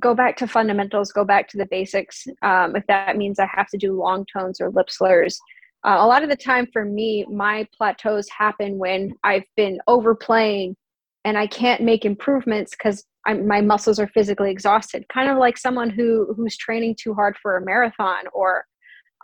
go 0.00 0.14
back 0.14 0.36
to 0.38 0.46
fundamentals, 0.46 1.12
go 1.12 1.24
back 1.24 1.48
to 1.48 1.56
the 1.56 1.66
basics. 1.66 2.26
Um, 2.42 2.76
if 2.76 2.86
that 2.86 3.16
means 3.16 3.38
I 3.38 3.48
have 3.54 3.68
to 3.68 3.78
do 3.78 3.98
long 4.00 4.24
tones 4.32 4.60
or 4.60 4.70
lip 4.70 4.90
slurs. 4.90 5.38
Uh, 5.84 5.96
a 5.98 6.06
lot 6.06 6.22
of 6.22 6.28
the 6.28 6.36
time 6.36 6.66
for 6.72 6.84
me, 6.84 7.24
my 7.30 7.66
plateaus 7.76 8.28
happen 8.28 8.78
when 8.78 9.14
I've 9.22 9.44
been 9.56 9.78
overplaying 9.86 10.76
and 11.24 11.36
I 11.36 11.46
can't 11.46 11.82
make 11.82 12.04
improvements 12.04 12.72
because 12.72 13.04
my 13.26 13.60
muscles 13.60 13.98
are 13.98 14.06
physically 14.08 14.50
exhausted. 14.50 15.04
Kind 15.12 15.28
of 15.28 15.38
like 15.38 15.58
someone 15.58 15.90
who 15.90 16.32
who's 16.36 16.56
training 16.56 16.96
too 17.00 17.14
hard 17.14 17.36
for 17.42 17.56
a 17.56 17.64
marathon 17.64 18.24
or 18.32 18.64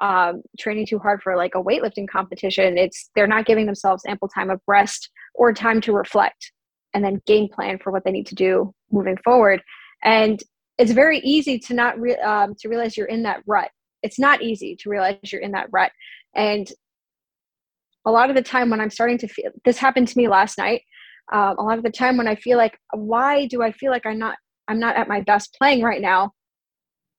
um, 0.01 0.43
training 0.59 0.87
too 0.87 0.99
hard 0.99 1.23
for 1.23 1.37
like 1.37 1.55
a 1.55 1.63
weightlifting 1.63 2.09
competition. 2.09 2.77
It's 2.77 3.11
they're 3.15 3.29
not 3.29 3.47
giving 3.47 3.67
themselves 3.67 4.03
ample 4.07 4.29
time 4.29 4.51
of 4.51 4.61
rest 4.67 5.11
or 5.35 5.53
time 5.53 5.81
to 5.83 5.93
reflect 5.93 6.53
and 6.95 7.05
then 7.05 7.23
game 7.27 7.49
plan 7.49 7.79
for 7.79 7.93
what 7.93 8.05
they 8.05 8.11
need 8.11 8.27
to 8.27 8.35
do 8.35 8.75
moving 8.91 9.17
forward. 9.25 9.63
And 10.03 10.43
it's 10.79 10.93
very 10.93 11.19
easy 11.21 11.59
to 11.59 11.75
not 11.75 11.99
re- 12.01 12.17
um, 12.17 12.55
to 12.61 12.69
realize 12.69 12.97
you're 12.97 13.07
in 13.07 13.23
that 13.25 13.43
rut. 13.47 13.71
It's 14.03 14.19
not 14.19 14.43
easy 14.43 14.77
to 14.81 14.91
realize 14.91 15.19
you're 15.31 15.41
in 15.41 15.53
that 15.53 15.69
rut. 15.71 15.93
And 16.35 16.69
a 18.05 18.11
lot 18.11 18.31
of 18.31 18.37
the 18.37 18.43
time 18.43 18.71
when 18.71 18.81
I'm 18.81 18.91
starting 18.91 19.19
to 19.19 19.29
feel 19.29 19.51
this 19.65 19.79
happened 19.79 20.09
to 20.09 20.19
me 20.19 20.29
last 20.29 20.59
night. 20.59 20.83
Um, 21.33 21.57
a 21.59 21.63
lot 21.63 21.79
of 21.79 21.85
the 21.85 21.91
time 21.91 22.17
when 22.17 22.27
I 22.27 22.35
feel 22.35 22.59
like, 22.59 22.77
why 22.93 23.47
do 23.47 23.63
I 23.63 23.73
feel 23.73 23.93
like 23.93 24.05
I'm 24.07 24.19
not 24.19 24.37
I'm 24.69 24.79
not 24.79 24.97
at 24.97 25.09
my 25.09 25.21
best 25.21 25.55
playing 25.57 25.83
right 25.83 26.01
now? 26.01 26.33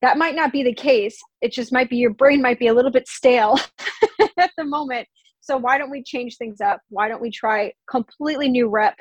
That 0.02 0.18
might 0.18 0.34
not 0.34 0.52
be 0.52 0.62
the 0.62 0.74
case. 0.74 1.18
It 1.40 1.52
just 1.52 1.72
might 1.72 1.88
be 1.88 1.96
your 1.96 2.12
brain 2.12 2.42
might 2.42 2.58
be 2.58 2.66
a 2.66 2.74
little 2.74 2.90
bit 2.90 3.08
stale 3.08 3.58
at 4.38 4.50
the 4.58 4.64
moment. 4.64 5.08
So 5.40 5.56
why 5.56 5.78
don't 5.78 5.90
we 5.90 6.02
change 6.02 6.36
things 6.36 6.60
up? 6.60 6.80
Why 6.88 7.08
don't 7.08 7.22
we 7.22 7.30
try 7.30 7.72
completely 7.90 8.48
new 8.48 8.68
rep 8.68 8.96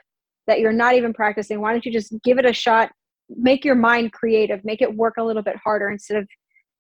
that 0.47 0.59
you're 0.59 0.73
not 0.73 0.95
even 0.95 1.13
practicing? 1.13 1.59
Why 1.61 1.71
don't 1.71 1.85
you 1.85 1.91
just 1.91 2.13
give 2.23 2.37
it 2.37 2.45
a 2.45 2.53
shot? 2.53 2.91
Make 3.29 3.63
your 3.65 3.75
mind 3.75 4.11
creative, 4.11 4.63
make 4.63 4.81
it 4.81 4.95
work 4.95 5.15
a 5.17 5.23
little 5.23 5.43
bit 5.43 5.55
harder 5.63 5.89
instead 5.89 6.17
of 6.17 6.27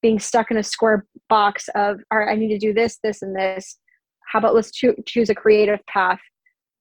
being 0.01 0.19
stuck 0.19 0.51
in 0.51 0.57
a 0.57 0.63
square 0.63 1.05
box 1.29 1.69
of, 1.75 1.99
all 2.11 2.19
right, 2.19 2.29
I 2.29 2.35
need 2.35 2.49
to 2.49 2.59
do 2.59 2.73
this, 2.73 2.99
this, 3.03 3.21
and 3.21 3.35
this. 3.35 3.77
How 4.31 4.39
about 4.39 4.53
let's 4.53 4.71
cho- 4.71 4.95
choose 5.05 5.29
a 5.29 5.35
creative 5.35 5.79
path 5.87 6.19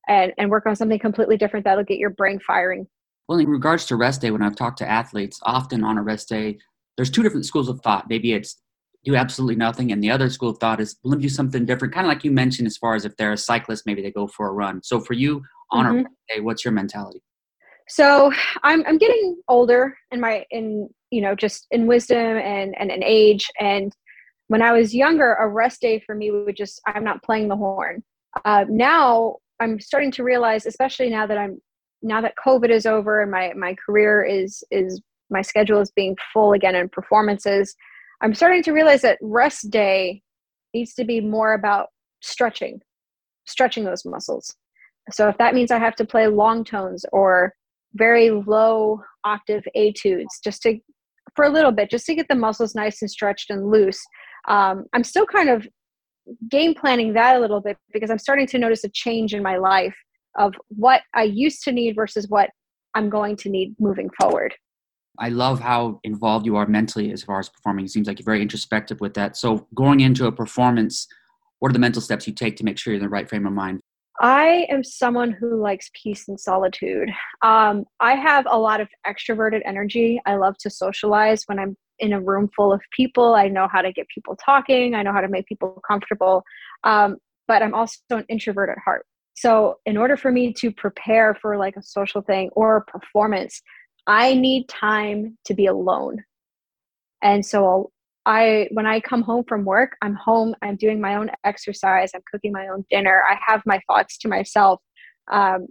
and, 0.09 0.33
and 0.39 0.51
work 0.51 0.67
on 0.67 0.75
something 0.75 0.99
completely 0.99 1.37
different 1.37 1.65
that'll 1.65 1.85
get 1.85 1.99
your 1.99 2.11
brain 2.11 2.41
firing? 2.41 2.87
Well, 3.29 3.39
in 3.39 3.49
regards 3.49 3.87
to 3.87 3.97
rest 3.97 4.21
day, 4.21 4.31
when 4.31 4.43
I've 4.43 4.57
talked 4.57 4.79
to 4.79 4.89
athletes, 4.89 5.39
often 5.45 5.85
on 5.85 5.99
a 5.99 6.03
rest 6.03 6.29
day, 6.29 6.59
there's 6.97 7.11
two 7.11 7.23
different 7.23 7.47
schools 7.47 7.69
of 7.69 7.81
thought. 7.81 8.09
Maybe 8.09 8.33
it's 8.33 8.61
do 9.05 9.17
absolutely 9.17 9.57
nothing, 9.57 9.91
and 9.91 10.03
the 10.03 10.11
other 10.11 10.31
school 10.31 10.51
of 10.51 10.59
thought 10.59 10.81
is 10.81 10.97
let 11.03 11.17
me 11.17 11.23
do 11.23 11.29
something 11.29 11.65
different. 11.65 11.93
Kind 11.93 12.07
of 12.07 12.09
like 12.09 12.23
you 12.23 12.31
mentioned, 12.31 12.67
as 12.67 12.77
far 12.77 12.95
as 12.95 13.05
if 13.05 13.17
they're 13.17 13.33
a 13.33 13.37
cyclist, 13.37 13.85
maybe 13.85 14.03
they 14.03 14.13
go 14.13 14.27
for 14.29 14.49
a 14.49 14.53
run. 14.53 14.83
So 14.83 15.01
for 15.01 15.15
you 15.15 15.43
on 15.71 15.87
mm-hmm. 15.87 15.95
a 15.95 15.97
rest 15.99 16.15
day, 16.29 16.41
what's 16.41 16.65
your 16.65 16.73
mentality? 16.73 17.21
So 17.89 18.33
I'm 18.63 18.85
I'm 18.87 18.99
getting 18.99 19.41
older 19.49 19.97
in 20.11 20.21
my 20.21 20.45
in 20.51 20.89
you 21.11 21.21
know 21.21 21.35
just 21.35 21.67
in 21.71 21.87
wisdom 21.87 22.37
and 22.37 22.75
and 22.79 22.91
in 22.91 23.03
age 23.03 23.51
and 23.61 23.95
when 24.53 24.61
I 24.61 24.73
was 24.73 24.95
younger, 24.95 25.33
a 25.33 25.49
rest 25.49 25.81
day 25.81 25.99
for 26.05 26.15
me 26.15 26.31
would 26.31 26.57
just 26.57 26.83
I'm 26.87 27.05
not 27.05 27.23
playing 27.23 27.49
the 27.49 27.57
horn. 27.57 28.03
Uh, 28.45 28.67
now 28.69 29.37
I'm 29.61 29.81
starting 29.81 30.11
to 30.13 30.25
realize, 30.25 30.67
especially 30.67 31.09
now 31.09 31.27
that 31.27 31.39
I'm 31.39 31.59
now 32.03 32.21
that 32.21 32.35
COVID 32.45 32.69
is 32.69 32.85
over 32.85 33.23
and 33.23 33.31
my 33.31 33.55
my 33.55 33.75
career 33.75 34.23
is 34.23 34.63
is 34.71 35.01
my 35.31 35.41
schedule 35.41 35.81
is 35.81 35.91
being 35.91 36.19
full 36.35 36.53
again 36.53 36.75
in 36.75 36.91
performances. 36.91 37.75
I'm 38.21 38.35
starting 38.35 38.63
to 38.65 38.73
realize 38.73 39.01
that 39.03 39.17
rest 39.23 39.71
day 39.71 40.21
needs 40.75 40.93
to 40.95 41.05
be 41.05 41.23
more 41.23 41.55
about 41.55 41.89
stretching, 42.21 42.83
stretching 43.47 43.85
those 43.85 44.05
muscles. 44.05 44.55
So 45.11 45.31
if 45.31 45.39
that 45.39 45.55
means 45.55 45.71
I 45.71 45.79
have 45.79 45.97
to 45.97 46.05
play 46.05 46.27
long 46.27 46.63
tones 46.63 47.07
or 47.11 47.55
very 47.95 48.31
low 48.31 49.01
octave 49.25 49.65
etudes 49.75 50.41
just 50.43 50.63
to 50.63 50.79
for 51.37 51.45
a 51.45 51.51
little 51.51 51.73
bit 51.73 51.91
just 51.91 52.07
to 52.07 52.15
get 52.15 52.27
the 52.29 52.35
muscles 52.35 52.75
nice 52.75 53.01
and 53.03 53.11
stretched 53.11 53.51
and 53.51 53.71
loose 53.71 54.01
um, 54.49 54.85
i'm 54.93 55.05
still 55.05 55.27
kind 55.27 55.49
of 55.49 55.67
game 56.51 56.75
planning 56.75 57.13
that 57.13 57.37
a 57.37 57.41
little 57.41 57.61
bit 57.61 57.77
because 57.93 58.11
i'm 58.11 58.19
starting 58.19 58.47
to 58.47 58.59
notice 58.59 58.85
a 58.85 58.89
change 58.91 59.35
in 59.35 59.43
my 59.43 59.57
life 59.57 59.97
of 60.39 60.55
what 60.69 61.03
i 61.15 61.23
used 61.23 61.63
to 61.63 61.73
need 61.73 61.95
versus 61.95 62.27
what 62.29 62.51
i'm 62.95 63.09
going 63.09 63.37
to 63.37 63.49
need 63.49 63.75
moving 63.79 64.11
forward 64.21 64.55
I 65.19 65.29
love 65.29 65.61
how 65.61 66.01
involved 66.05 66.47
you 66.47 66.57
are 66.57 66.67
mentally 66.67 67.13
as 67.13 67.23
far 67.23 67.39
as 67.39 67.49
performing. 67.49 67.85
It 67.85 67.91
seems 67.91 68.07
like 68.07 68.19
you're 68.19 68.25
very 68.25 68.41
introspective 68.41 69.01
with 69.01 69.13
that. 69.15 69.37
So, 69.37 69.69
going 69.75 70.01
into 70.01 70.27
a 70.27 70.33
performance, 70.33 71.07
what 71.59 71.69
are 71.69 71.75
the 71.75 71.79
mental 71.79 72.01
steps 72.03 72.27
you 72.27 72.33
take 72.33 72.57
to 72.57 72.65
make 72.65 72.79
sure 72.79 72.93
you're 72.93 72.99
in 72.99 73.05
the 73.05 73.11
right 73.11 73.29
frame 73.29 73.47
of 73.47 73.53
mind? 73.53 73.81
I 74.23 74.69
am 74.71 74.85
someone 74.85 75.33
who 75.33 75.61
likes 75.61 75.91
peace 76.01 76.29
and 76.29 76.39
solitude. 76.39 77.11
Um, 77.43 77.85
I 77.99 78.15
have 78.15 78.47
a 78.49 78.57
lot 78.57 78.81
of 78.81 78.89
extroverted 79.05 79.63
energy. 79.65 80.21
I 80.27 80.37
love 80.37 80.57
to 80.59 80.71
socialize 80.71 81.43
when 81.47 81.59
I'm 81.59 81.77
in 81.99 82.13
a 82.13 82.21
room 82.21 82.49
full 82.55 82.73
of 82.73 82.81
people. 82.97 83.35
I 83.35 83.49
know 83.49 83.67
how 83.71 83.83
to 83.83 83.93
get 83.93 84.07
people 84.15 84.37
talking, 84.37 84.95
I 84.95 85.03
know 85.03 85.13
how 85.13 85.21
to 85.21 85.29
make 85.29 85.47
people 85.47 85.83
comfortable. 85.87 86.45
Um, 86.85 87.17
but 87.49 87.63
I'm 87.63 87.75
also 87.75 87.99
an 88.11 88.25
introvert 88.29 88.71
at 88.71 88.79
heart. 88.79 89.07
So, 89.35 89.79
in 89.87 89.97
order 89.97 90.17
for 90.17 90.31
me 90.31 90.53
to 90.55 90.71
prepare 90.71 91.35
for 91.35 91.57
like 91.57 91.75
a 91.77 91.83
social 91.83 92.23
thing 92.23 92.51
or 92.53 92.77
a 92.77 92.85
performance, 92.85 93.61
I 94.07 94.35
need 94.35 94.69
time 94.69 95.37
to 95.47 95.55
be 95.55 95.67
alone. 95.67 96.23
And 97.23 97.45
so 97.45 97.91
I 98.25 98.69
when 98.71 98.87
I 98.87 99.01
come 99.01 99.23
home 99.23 99.45
from 99.49 99.65
work, 99.65 99.97
I'm 100.03 100.15
home, 100.15 100.55
I'm 100.63 100.77
doing 100.77 101.01
my 101.01 101.17
own 101.17 101.31
exercise, 101.45 102.11
I'm 102.15 102.23
cooking 102.31 102.53
my 102.53 102.69
own 102.69 102.85
dinner, 102.91 103.23
I 103.29 103.39
have 103.47 103.63
my 103.67 103.81
thoughts 103.89 104.19
to 104.19 104.29
myself. 104.29 104.81
Um, 105.31 105.67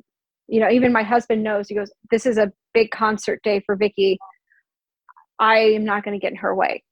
you 0.48 0.60
know, 0.60 0.70
even 0.70 0.92
my 0.92 1.04
husband 1.04 1.44
knows, 1.44 1.70
he 1.70 1.76
goes, 1.76 1.92
This 2.10 2.26
is 2.26 2.38
a 2.38 2.52
big 2.74 2.92
concert 2.92 3.42
day 3.44 3.62
for 3.66 3.76
Vicky. 3.76 4.18
I 5.40 5.58
am 5.58 5.86
not 5.86 6.04
going 6.04 6.18
to 6.18 6.22
get 6.22 6.32
in 6.32 6.38
her 6.38 6.54
way. 6.54 6.84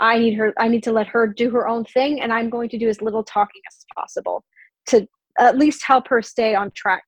I 0.00 0.18
need 0.18 0.34
her, 0.34 0.52
I 0.58 0.68
need 0.68 0.82
to 0.84 0.92
let 0.92 1.06
her 1.08 1.26
do 1.26 1.50
her 1.50 1.66
own 1.66 1.84
thing, 1.84 2.20
and 2.20 2.32
I'm 2.32 2.50
going 2.50 2.68
to 2.70 2.78
do 2.78 2.88
as 2.88 3.00
little 3.00 3.24
talking 3.24 3.62
as 3.70 3.84
possible 3.96 4.44
to 4.86 5.06
at 5.38 5.56
least 5.56 5.84
help 5.86 6.08
her 6.08 6.20
stay 6.20 6.54
on 6.54 6.70
track. 6.72 7.04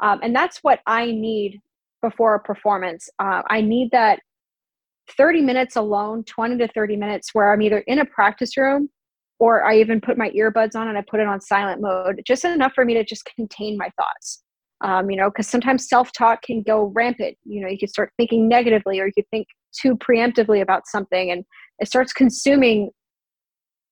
Um, 0.00 0.20
and 0.22 0.34
that's 0.34 0.58
what 0.62 0.80
I 0.86 1.06
need 1.06 1.60
before 2.02 2.34
a 2.34 2.40
performance. 2.40 3.08
Uh, 3.18 3.42
I 3.48 3.60
need 3.60 3.90
that 3.92 4.20
30 5.16 5.42
minutes 5.42 5.76
alone, 5.76 6.24
20 6.24 6.58
to 6.58 6.68
30 6.68 6.96
minutes, 6.96 7.30
where 7.32 7.52
I'm 7.52 7.62
either 7.62 7.78
in 7.80 7.98
a 8.00 8.04
practice 8.04 8.56
room 8.56 8.88
or 9.38 9.64
I 9.64 9.78
even 9.78 10.00
put 10.00 10.18
my 10.18 10.30
earbuds 10.30 10.74
on 10.74 10.88
and 10.88 10.98
I 10.98 11.04
put 11.08 11.20
it 11.20 11.26
on 11.26 11.40
silent 11.40 11.80
mode, 11.80 12.22
just 12.26 12.44
enough 12.44 12.72
for 12.74 12.84
me 12.84 12.94
to 12.94 13.04
just 13.04 13.24
contain 13.36 13.76
my 13.76 13.90
thoughts. 13.96 14.42
Um, 14.80 15.10
you 15.10 15.16
know, 15.16 15.28
because 15.28 15.48
sometimes 15.48 15.88
self 15.88 16.12
talk 16.12 16.42
can 16.42 16.62
go 16.62 16.92
rampant. 16.94 17.36
You 17.44 17.62
know, 17.62 17.68
you 17.68 17.78
can 17.78 17.88
start 17.88 18.12
thinking 18.16 18.48
negatively 18.48 19.00
or 19.00 19.10
you 19.16 19.24
think 19.30 19.48
too 19.72 19.96
preemptively 19.96 20.62
about 20.62 20.86
something 20.86 21.30
and 21.30 21.44
it 21.78 21.88
starts 21.88 22.12
consuming 22.12 22.90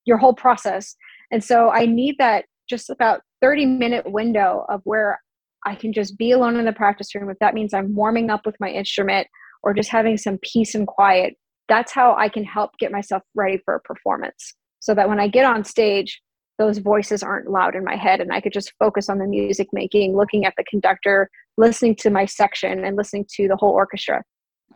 your 0.05 0.17
whole 0.17 0.35
process. 0.35 0.97
And 1.33 1.43
so 1.43 1.71
I 1.71 1.87
need 1.87 2.17
that 2.19 2.45
just 2.69 2.89
about 2.89 3.21
30 3.41 3.67
minute 3.67 4.11
window 4.11 4.65
of 4.69 4.81
where 4.85 5.21
I 5.65 5.75
can 5.75 5.93
just 5.93 6.17
be 6.17 6.31
alone 6.31 6.57
in 6.57 6.65
the 6.65 6.73
practice 6.73 7.15
room. 7.15 7.29
If 7.29 7.39
that 7.41 7.55
means 7.55 7.75
I'm 7.75 7.95
warming 7.95 8.31
up 8.31 8.47
with 8.47 8.57
my 8.61 8.71
instrument 8.71 9.27
or 9.67 9.75
just 9.75 9.91
having 9.91 10.17
some 10.17 10.39
peace 10.43 10.77
and 10.77 10.87
quiet, 10.87 11.35
that's 11.69 11.91
how 11.91 12.15
I 12.15 12.29
can 12.29 12.45
help 12.45 12.71
get 12.79 12.93
myself 12.93 13.25
ready 13.35 13.61
for 13.65 13.75
a 13.75 13.81
performance. 13.81 14.55
So 14.79 14.95
that 14.95 15.09
when 15.09 15.19
I 15.19 15.27
get 15.27 15.45
on 15.45 15.65
stage, 15.65 16.23
those 16.57 16.79
voices 16.79 17.25
aren't 17.25 17.51
loud 17.51 17.75
in 17.75 17.83
my 17.83 17.97
head 17.97 18.21
and 18.21 18.33
I 18.33 18.41
could 18.41 18.53
just 18.53 18.73
focus 18.79 19.09
on 19.09 19.19
the 19.19 19.27
music 19.27 19.67
making, 19.73 20.17
looking 20.17 20.45
at 20.45 20.55
the 20.57 20.63
conductor, 20.71 21.29
listening 21.57 21.97
to 21.97 22.11
my 22.11 22.27
section, 22.27 22.85
and 22.85 22.97
listening 22.97 23.27
to 23.35 23.49
the 23.49 23.57
whole 23.57 23.73
orchestra. 23.73 24.23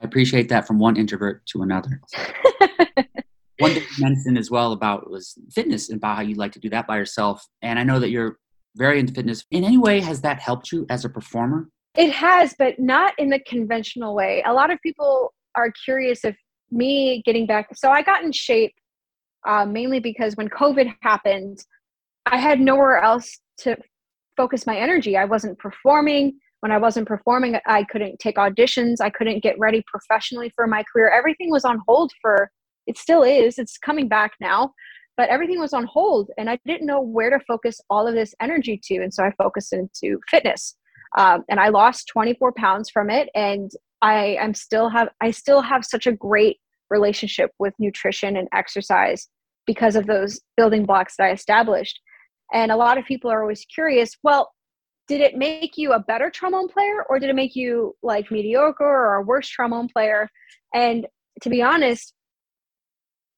I 0.02 0.04
appreciate 0.04 0.49
that 0.49 0.66
from 0.66 0.80
one 0.80 0.97
introvert 0.97 1.47
to 1.52 1.62
another. 1.62 2.00
one 3.61 3.73
thing 3.73 3.85
you 3.97 4.04
mentioned 4.04 4.38
as 4.38 4.50
well 4.50 4.73
about 4.73 5.09
was 5.09 5.38
fitness 5.52 5.88
and 5.88 5.99
about 5.99 6.16
how 6.16 6.23
you 6.23 6.35
like 6.35 6.50
to 6.52 6.59
do 6.59 6.68
that 6.70 6.88
by 6.88 6.97
yourself. 6.97 7.47
And 7.62 7.78
I 7.78 7.85
know 7.85 8.00
that 8.00 8.11
you're 8.11 8.38
very 8.75 8.99
into 8.99 9.12
fitness. 9.12 9.44
In 9.52 9.62
any 9.62 9.78
way, 9.78 10.00
has 10.00 10.20
that 10.23 10.40
helped 10.40 10.73
you 10.73 10.85
as 10.90 11.04
a 11.04 11.09
performer? 11.09 11.68
It 12.00 12.12
has, 12.12 12.54
but 12.59 12.78
not 12.78 13.12
in 13.19 13.28
the 13.28 13.40
conventional 13.40 14.14
way. 14.14 14.42
A 14.47 14.54
lot 14.54 14.71
of 14.71 14.78
people 14.80 15.35
are 15.54 15.71
curious 15.85 16.25
if 16.25 16.35
me 16.71 17.23
getting 17.26 17.47
back. 17.47 17.76
So 17.76 17.90
I 17.90 18.00
got 18.00 18.25
in 18.25 18.33
shape 18.33 18.73
uh, 19.47 19.66
mainly 19.66 20.00
because 20.00 20.35
when 20.35 20.49
COVID 20.49 20.95
happened, 21.02 21.59
I 22.25 22.38
had 22.38 22.59
nowhere 22.59 23.00
else 23.00 23.38
to 23.59 23.76
focus 24.35 24.66
my 24.66 24.78
energy. 24.78 25.14
I 25.19 25.26
wasn't 25.26 25.59
performing. 25.59 26.38
when 26.61 26.73
I 26.73 26.78
wasn't 26.78 27.07
performing, 27.07 27.59
I 27.66 27.85
couldn't 27.85 28.19
take 28.19 28.37
auditions. 28.37 29.02
I 29.02 29.11
couldn't 29.11 29.42
get 29.42 29.59
ready 29.59 29.85
professionally 29.87 30.50
for 30.57 30.66
my 30.66 30.83
career. 30.90 31.11
Everything 31.11 31.50
was 31.50 31.66
on 31.66 31.83
hold 31.87 32.12
for, 32.23 32.50
it 32.87 32.97
still 32.97 33.25
is, 33.25 33.59
it's 33.59 33.76
coming 33.76 34.09
back 34.09 34.33
now, 34.40 34.73
but 35.19 35.28
everything 35.28 35.61
was 35.61 35.75
on 35.75 35.85
hold. 35.85 36.30
And 36.38 36.49
I 36.49 36.59
didn't 36.64 36.87
know 36.87 37.02
where 37.02 37.28
to 37.28 37.45
focus 37.47 37.78
all 37.90 38.09
of 38.09 38.14
this 38.14 38.35
energy 38.40 38.80
to. 38.85 39.02
And 39.02 39.12
so 39.12 39.23
I 39.23 39.33
focused 39.37 39.75
into 39.75 40.19
fitness. 40.30 40.76
Um, 41.19 41.45
and 41.49 41.59
I 41.59 41.69
lost 41.69 42.09
24 42.09 42.52
pounds 42.52 42.90
from 42.90 43.11
it. 43.11 43.29
And 43.35 43.71
I 44.02 44.37
am 44.40 44.55
still 44.55 44.88
have, 44.88 45.09
I 45.21 45.31
still 45.31 45.61
have 45.61 45.85
such 45.85 46.07
a 46.07 46.12
great 46.12 46.59
relationship 46.88 47.50
with 47.59 47.75
nutrition 47.79 48.37
and 48.37 48.49
exercise 48.55 49.29
because 49.67 49.97
of 49.97 50.07
those 50.07 50.40
building 50.57 50.85
blocks 50.85 51.14
that 51.17 51.26
I 51.26 51.33
established. 51.33 52.00
And 52.52 52.73
a 52.73 52.76
lot 52.76 52.99
of 52.99 53.05
people 53.05 53.31
are 53.31 53.43
always 53.43 53.64
curious, 53.73 54.17
well, 54.23 54.50
did 55.11 55.21
it 55.21 55.37
make 55.37 55.76
you 55.76 55.93
a 55.93 55.99
better 55.99 56.31
trombone 56.31 56.69
player 56.69 57.05
or 57.09 57.19
did 57.19 57.31
it 57.31 57.35
make 57.35 57.57
you 57.57 57.97
like 58.00 58.31
mediocre 58.31 58.85
or 58.85 59.17
a 59.17 59.23
worse 59.23 59.49
trombone 59.49 59.88
player 59.88 60.29
and 60.73 61.05
to 61.43 61.50
be 61.50 61.61
honest 61.61 62.14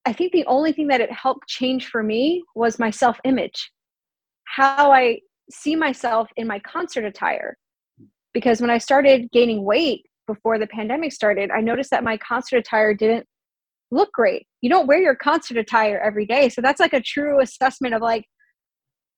i 0.04 0.12
think 0.12 0.32
the 0.32 0.44
only 0.44 0.70
thing 0.72 0.86
that 0.88 1.00
it 1.00 1.10
helped 1.10 1.48
change 1.48 1.86
for 1.86 2.02
me 2.02 2.44
was 2.54 2.78
my 2.78 2.90
self 2.90 3.18
image 3.24 3.72
how 4.44 4.92
i 4.92 5.18
see 5.50 5.74
myself 5.74 6.28
in 6.36 6.46
my 6.46 6.58
concert 6.58 7.06
attire 7.06 7.56
because 8.32 8.60
when 8.60 8.70
i 8.70 8.78
started 8.78 9.30
gaining 9.32 9.64
weight 9.64 10.06
before 10.26 10.58
the 10.58 10.66
pandemic 10.66 11.12
started 11.12 11.50
i 11.50 11.60
noticed 11.60 11.90
that 11.90 12.04
my 12.04 12.16
concert 12.16 12.58
attire 12.58 12.94
didn't 12.94 13.26
look 13.92 14.12
great. 14.12 14.46
You 14.62 14.70
don't 14.70 14.88
wear 14.88 15.00
your 15.00 15.14
concert 15.14 15.58
attire 15.58 16.00
every 16.00 16.26
day. 16.26 16.48
So 16.48 16.60
that's 16.60 16.80
like 16.80 16.94
a 16.94 17.00
true 17.00 17.40
assessment 17.40 17.94
of 17.94 18.00
like 18.00 18.24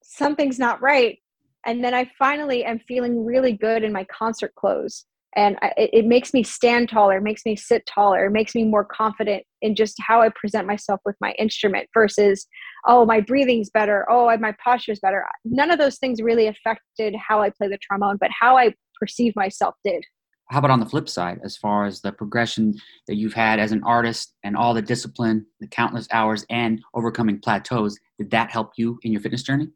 something's 0.02 0.58
not 0.58 0.82
right. 0.82 1.18
And 1.64 1.82
then 1.82 1.94
i 1.94 2.10
finally 2.18 2.64
am 2.64 2.78
feeling 2.80 3.24
really 3.24 3.52
good 3.52 3.84
in 3.84 3.92
my 3.92 4.04
concert 4.04 4.54
clothes. 4.56 5.06
And 5.36 5.56
I, 5.62 5.72
it, 5.76 5.90
it 5.92 6.06
makes 6.06 6.34
me 6.34 6.42
stand 6.42 6.88
taller 6.88 7.20
makes 7.20 7.46
me 7.46 7.56
sit 7.56 7.86
taller 7.86 8.28
makes 8.28 8.54
me 8.54 8.64
more 8.64 8.84
confident 8.84 9.44
in 9.62 9.74
just 9.74 9.96
how 10.00 10.20
i 10.20 10.28
present 10.28 10.66
myself 10.66 11.00
with 11.04 11.16
my 11.20 11.32
instrument 11.38 11.88
versus 11.94 12.46
oh 12.86 13.06
my 13.06 13.20
breathing's 13.20 13.70
better. 13.70 14.04
Oh 14.10 14.36
my 14.38 14.54
posture's 14.62 15.00
better. 15.00 15.24
None 15.44 15.70
of 15.70 15.78
those 15.78 15.98
things 15.98 16.20
really 16.20 16.48
affected 16.48 17.14
how 17.16 17.40
i 17.40 17.50
play 17.50 17.68
the 17.68 17.78
trombone 17.78 18.18
but 18.20 18.30
how 18.38 18.58
i 18.58 18.74
perceive 19.04 19.34
myself 19.36 19.74
did 19.84 20.04
how 20.50 20.58
about 20.58 20.70
on 20.70 20.80
the 20.80 20.86
flip 20.86 21.08
side 21.08 21.40
as 21.42 21.56
far 21.56 21.86
as 21.86 22.00
the 22.00 22.12
progression 22.12 22.74
that 23.08 23.16
you've 23.16 23.32
had 23.32 23.58
as 23.58 23.72
an 23.72 23.82
artist 23.84 24.34
and 24.44 24.56
all 24.56 24.74
the 24.74 24.82
discipline 24.82 25.46
the 25.60 25.66
countless 25.66 26.06
hours 26.12 26.44
and 26.50 26.82
overcoming 26.94 27.38
plateaus 27.38 27.98
did 28.18 28.30
that 28.30 28.50
help 28.50 28.72
you 28.76 28.98
in 29.02 29.12
your 29.12 29.20
fitness 29.20 29.42
journey 29.42 29.68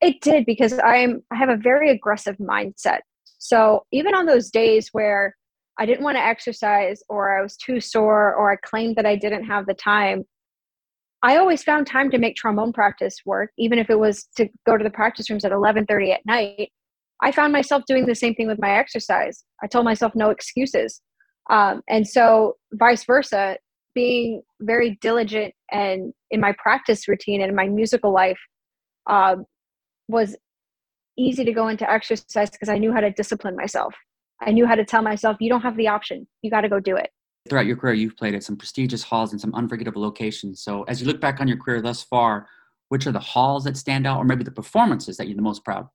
it 0.00 0.20
did 0.20 0.46
because 0.46 0.78
I'm 0.82 1.22
I 1.30 1.36
have 1.36 1.48
a 1.48 1.56
very 1.56 1.90
aggressive 1.90 2.36
mindset. 2.38 3.00
So 3.38 3.84
even 3.92 4.14
on 4.14 4.26
those 4.26 4.50
days 4.50 4.88
where 4.92 5.36
I 5.78 5.86
didn't 5.86 6.04
want 6.04 6.16
to 6.16 6.22
exercise 6.24 7.02
or 7.08 7.38
I 7.38 7.42
was 7.42 7.56
too 7.56 7.80
sore 7.80 8.34
or 8.34 8.52
I 8.52 8.56
claimed 8.56 8.96
that 8.96 9.06
I 9.06 9.16
didn't 9.16 9.44
have 9.44 9.66
the 9.66 9.74
time, 9.74 10.24
I 11.22 11.36
always 11.36 11.62
found 11.62 11.86
time 11.86 12.10
to 12.10 12.18
make 12.18 12.36
trombone 12.36 12.72
practice 12.72 13.16
work, 13.24 13.50
even 13.58 13.78
if 13.78 13.88
it 13.88 13.98
was 13.98 14.24
to 14.36 14.48
go 14.66 14.76
to 14.76 14.84
the 14.84 14.90
practice 14.90 15.30
rooms 15.30 15.44
at 15.44 15.52
11:30 15.52 16.12
at 16.12 16.26
night. 16.26 16.70
I 17.22 17.32
found 17.32 17.52
myself 17.52 17.82
doing 17.86 18.06
the 18.06 18.14
same 18.14 18.34
thing 18.34 18.46
with 18.46 18.60
my 18.60 18.70
exercise. 18.70 19.44
I 19.62 19.66
told 19.66 19.84
myself 19.84 20.12
no 20.14 20.30
excuses, 20.30 21.00
um, 21.50 21.82
and 21.88 22.06
so 22.06 22.56
vice 22.72 23.04
versa. 23.04 23.56
Being 23.92 24.42
very 24.60 24.98
diligent 25.00 25.52
and 25.72 26.14
in 26.30 26.40
my 26.40 26.54
practice 26.62 27.08
routine 27.08 27.40
and 27.40 27.50
in 27.50 27.56
my 27.56 27.66
musical 27.66 28.12
life, 28.12 28.38
um, 29.08 29.44
was 30.08 30.36
easy 31.18 31.44
to 31.44 31.52
go 31.52 31.68
into 31.68 31.90
exercise 31.90 32.50
because 32.50 32.68
I 32.68 32.78
knew 32.78 32.92
how 32.92 33.00
to 33.00 33.10
discipline 33.10 33.56
myself. 33.56 33.94
I 34.40 34.52
knew 34.52 34.66
how 34.66 34.74
to 34.74 34.84
tell 34.84 35.02
myself, 35.02 35.36
you 35.40 35.50
don't 35.50 35.60
have 35.62 35.76
the 35.76 35.88
option. 35.88 36.26
You 36.42 36.50
got 36.50 36.62
to 36.62 36.68
go 36.68 36.80
do 36.80 36.96
it. 36.96 37.10
Throughout 37.48 37.66
your 37.66 37.76
career, 37.76 37.94
you've 37.94 38.16
played 38.16 38.34
at 38.34 38.44
some 38.44 38.56
prestigious 38.56 39.02
halls 39.02 39.32
and 39.32 39.40
some 39.40 39.54
unforgettable 39.54 40.02
locations. 40.02 40.62
So, 40.62 40.82
as 40.84 41.00
you 41.00 41.06
look 41.06 41.20
back 41.20 41.40
on 41.40 41.48
your 41.48 41.56
career 41.56 41.80
thus 41.80 42.02
far, 42.02 42.46
which 42.88 43.06
are 43.06 43.12
the 43.12 43.20
halls 43.20 43.64
that 43.64 43.76
stand 43.76 44.06
out, 44.06 44.18
or 44.18 44.24
maybe 44.24 44.44
the 44.44 44.50
performances 44.50 45.16
that 45.16 45.26
you're 45.26 45.36
the 45.36 45.42
most 45.42 45.64
proud? 45.64 45.88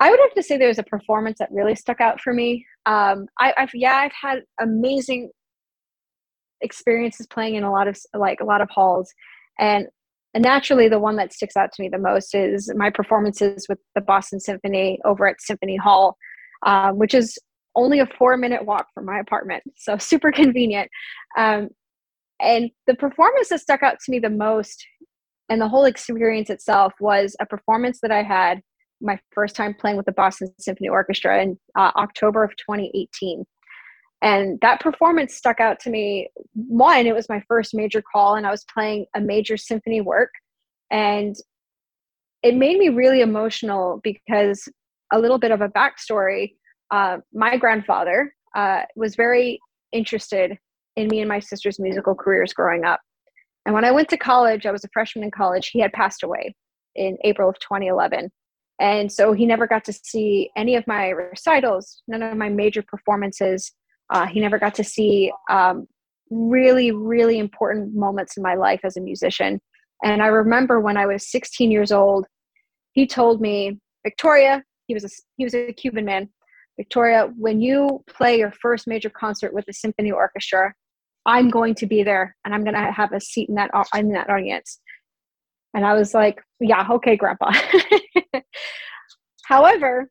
I 0.00 0.10
would 0.10 0.20
have 0.20 0.34
to 0.34 0.42
say 0.42 0.56
there's 0.56 0.78
a 0.78 0.84
performance 0.84 1.38
that 1.38 1.50
really 1.52 1.74
stuck 1.74 2.00
out 2.00 2.20
for 2.20 2.32
me. 2.32 2.66
Um, 2.86 3.26
I, 3.38 3.54
I've 3.56 3.70
yeah, 3.74 3.96
I've 3.96 4.12
had 4.20 4.42
amazing 4.60 5.30
experiences 6.60 7.26
playing 7.26 7.54
in 7.54 7.64
a 7.64 7.70
lot 7.70 7.88
of 7.88 7.98
like 8.14 8.40
a 8.40 8.44
lot 8.44 8.60
of 8.60 8.68
halls, 8.70 9.12
and 9.58 9.86
and 10.34 10.42
naturally, 10.42 10.88
the 10.88 10.98
one 10.98 11.16
that 11.16 11.32
sticks 11.32 11.56
out 11.56 11.72
to 11.72 11.82
me 11.82 11.88
the 11.88 11.98
most 11.98 12.34
is 12.34 12.70
my 12.74 12.90
performances 12.90 13.66
with 13.68 13.78
the 13.94 14.00
Boston 14.00 14.40
Symphony 14.40 14.98
over 15.04 15.28
at 15.28 15.40
Symphony 15.40 15.76
Hall, 15.76 16.16
uh, 16.66 16.90
which 16.90 17.14
is 17.14 17.38
only 17.76 18.00
a 18.00 18.06
four 18.18 18.36
minute 18.36 18.64
walk 18.66 18.88
from 18.94 19.04
my 19.04 19.20
apartment. 19.20 19.62
So 19.76 19.96
super 19.98 20.32
convenient. 20.32 20.90
Um, 21.38 21.68
and 22.40 22.70
the 22.88 22.94
performance 22.94 23.48
that 23.50 23.60
stuck 23.60 23.82
out 23.84 23.96
to 24.04 24.10
me 24.10 24.18
the 24.18 24.28
most 24.28 24.84
and 25.48 25.60
the 25.60 25.68
whole 25.68 25.84
experience 25.84 26.50
itself 26.50 26.92
was 27.00 27.36
a 27.40 27.46
performance 27.46 28.00
that 28.02 28.10
I 28.10 28.22
had 28.22 28.60
my 29.00 29.18
first 29.32 29.56
time 29.56 29.74
playing 29.74 29.96
with 29.96 30.06
the 30.06 30.12
Boston 30.12 30.52
Symphony 30.58 30.88
Orchestra 30.88 31.42
in 31.42 31.58
uh, 31.76 31.90
October 31.96 32.44
of 32.44 32.50
2018. 32.56 33.44
And 34.22 34.58
that 34.62 34.80
performance 34.80 35.34
stuck 35.34 35.60
out 35.60 35.80
to 35.80 35.90
me. 35.90 36.30
One, 36.54 37.06
it 37.06 37.14
was 37.14 37.28
my 37.28 37.42
first 37.46 37.74
major 37.74 38.02
call, 38.02 38.36
and 38.36 38.46
I 38.46 38.50
was 38.50 38.64
playing 38.72 39.06
a 39.14 39.20
major 39.20 39.56
symphony 39.56 40.00
work. 40.00 40.30
And 40.90 41.36
it 42.42 42.54
made 42.54 42.78
me 42.78 42.88
really 42.88 43.20
emotional 43.20 44.00
because 44.02 44.68
a 45.12 45.18
little 45.18 45.38
bit 45.38 45.50
of 45.50 45.60
a 45.60 45.68
backstory 45.68 46.52
uh, 46.90 47.18
my 47.32 47.56
grandfather 47.56 48.34
uh, 48.54 48.82
was 48.94 49.16
very 49.16 49.58
interested 49.92 50.56
in 50.96 51.08
me 51.08 51.20
and 51.20 51.28
my 51.28 51.40
sister's 51.40 51.80
musical 51.80 52.14
careers 52.14 52.52
growing 52.52 52.84
up. 52.84 53.00
And 53.66 53.74
when 53.74 53.84
I 53.84 53.90
went 53.90 54.08
to 54.10 54.16
college, 54.16 54.66
I 54.66 54.70
was 54.70 54.84
a 54.84 54.88
freshman 54.92 55.24
in 55.24 55.30
college, 55.30 55.70
he 55.72 55.80
had 55.80 55.92
passed 55.92 56.22
away 56.22 56.54
in 56.94 57.16
April 57.24 57.48
of 57.48 57.58
2011. 57.58 58.30
And 58.80 59.10
so 59.10 59.32
he 59.32 59.46
never 59.46 59.66
got 59.66 59.84
to 59.84 59.92
see 59.92 60.50
any 60.56 60.74
of 60.76 60.86
my 60.86 61.10
recitals, 61.10 62.02
none 62.08 62.22
of 62.22 62.36
my 62.36 62.48
major 62.48 62.82
performances. 62.82 63.72
Uh, 64.12 64.26
he 64.26 64.40
never 64.40 64.58
got 64.58 64.74
to 64.74 64.84
see 64.84 65.32
um, 65.48 65.86
really, 66.30 66.90
really 66.90 67.38
important 67.38 67.94
moments 67.94 68.36
in 68.36 68.42
my 68.42 68.54
life 68.54 68.80
as 68.84 68.96
a 68.96 69.00
musician. 69.00 69.60
And 70.02 70.22
I 70.22 70.26
remember 70.26 70.80
when 70.80 70.96
I 70.96 71.06
was 71.06 71.30
16 71.30 71.70
years 71.70 71.92
old, 71.92 72.26
he 72.92 73.06
told 73.06 73.40
me, 73.40 73.78
Victoria, 74.04 74.62
he 74.86 74.94
was 74.94 75.04
a, 75.04 75.08
he 75.36 75.44
was 75.44 75.54
a 75.54 75.72
Cuban 75.72 76.04
man. 76.04 76.28
Victoria, 76.76 77.30
when 77.38 77.60
you 77.60 78.02
play 78.08 78.38
your 78.38 78.52
first 78.60 78.86
major 78.86 79.08
concert 79.08 79.54
with 79.54 79.64
the 79.66 79.72
symphony 79.72 80.10
orchestra, 80.10 80.74
I'm 81.26 81.48
going 81.48 81.74
to 81.76 81.86
be 81.86 82.02
there 82.02 82.36
and 82.44 82.54
I'm 82.54 82.64
going 82.64 82.74
to 82.74 82.92
have 82.92 83.12
a 83.12 83.20
seat 83.20 83.48
in 83.48 83.54
that 83.54 83.70
in 83.94 84.10
that 84.10 84.28
audience. 84.28 84.80
And 85.74 85.84
I 85.84 85.94
was 85.94 86.14
like, 86.14 86.40
yeah, 86.60 86.86
okay, 86.88 87.16
grandpa. 87.16 87.52
However, 89.44 90.08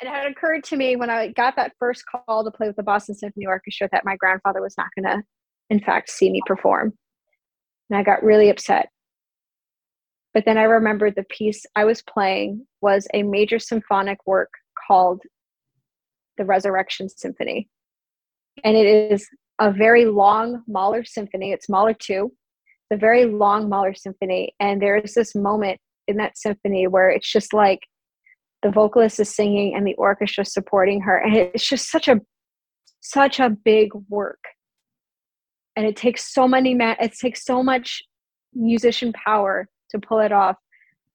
it 0.00 0.08
had 0.08 0.30
occurred 0.30 0.64
to 0.64 0.76
me 0.76 0.96
when 0.96 1.10
I 1.10 1.28
got 1.28 1.56
that 1.56 1.72
first 1.78 2.04
call 2.06 2.44
to 2.44 2.50
play 2.50 2.68
with 2.68 2.76
the 2.76 2.82
Boston 2.82 3.14
Symphony 3.14 3.46
Orchestra 3.46 3.88
that 3.92 4.04
my 4.04 4.16
grandfather 4.16 4.62
was 4.62 4.74
not 4.78 4.88
going 4.96 5.04
to, 5.04 5.22
in 5.70 5.80
fact, 5.80 6.10
see 6.10 6.30
me 6.30 6.40
perform. 6.46 6.92
And 7.90 7.98
I 7.98 8.02
got 8.02 8.22
really 8.22 8.48
upset. 8.48 8.88
But 10.34 10.44
then 10.44 10.56
I 10.56 10.62
remembered 10.62 11.14
the 11.14 11.24
piece 11.24 11.66
I 11.76 11.84
was 11.84 12.02
playing 12.02 12.66
was 12.80 13.06
a 13.12 13.22
major 13.22 13.58
symphonic 13.58 14.18
work 14.26 14.50
called 14.86 15.22
the 16.38 16.44
Resurrection 16.44 17.08
Symphony. 17.08 17.68
And 18.64 18.76
it 18.76 18.86
is 19.12 19.28
a 19.60 19.70
very 19.70 20.06
long 20.06 20.62
Mahler 20.66 21.04
symphony. 21.04 21.52
It's 21.52 21.68
Mahler 21.68 21.94
2. 21.94 22.32
A 22.92 22.96
very 22.96 23.24
long 23.24 23.70
Mahler 23.70 23.94
symphony. 23.94 24.54
And 24.60 24.80
there 24.80 24.98
is 24.98 25.14
this 25.14 25.34
moment 25.34 25.80
in 26.08 26.18
that 26.18 26.36
symphony 26.36 26.86
where 26.86 27.08
it's 27.08 27.30
just 27.30 27.54
like 27.54 27.80
the 28.62 28.70
vocalist 28.70 29.18
is 29.18 29.34
singing 29.34 29.74
and 29.74 29.86
the 29.86 29.94
orchestra 29.94 30.44
supporting 30.44 31.00
her 31.00 31.16
and 31.16 31.34
it's 31.34 31.66
just 31.66 31.90
such 31.90 32.06
a 32.06 32.20
such 33.00 33.40
a 33.40 33.50
big 33.50 33.90
work. 34.10 34.44
And 35.74 35.86
it 35.86 35.96
takes 35.96 36.32
so 36.34 36.46
many 36.46 36.74
man 36.74 36.96
it 37.00 37.14
takes 37.18 37.44
so 37.44 37.62
much 37.62 38.02
musician 38.54 39.12
power 39.12 39.68
to 39.90 39.98
pull 39.98 40.20
it 40.20 40.32
off. 40.32 40.56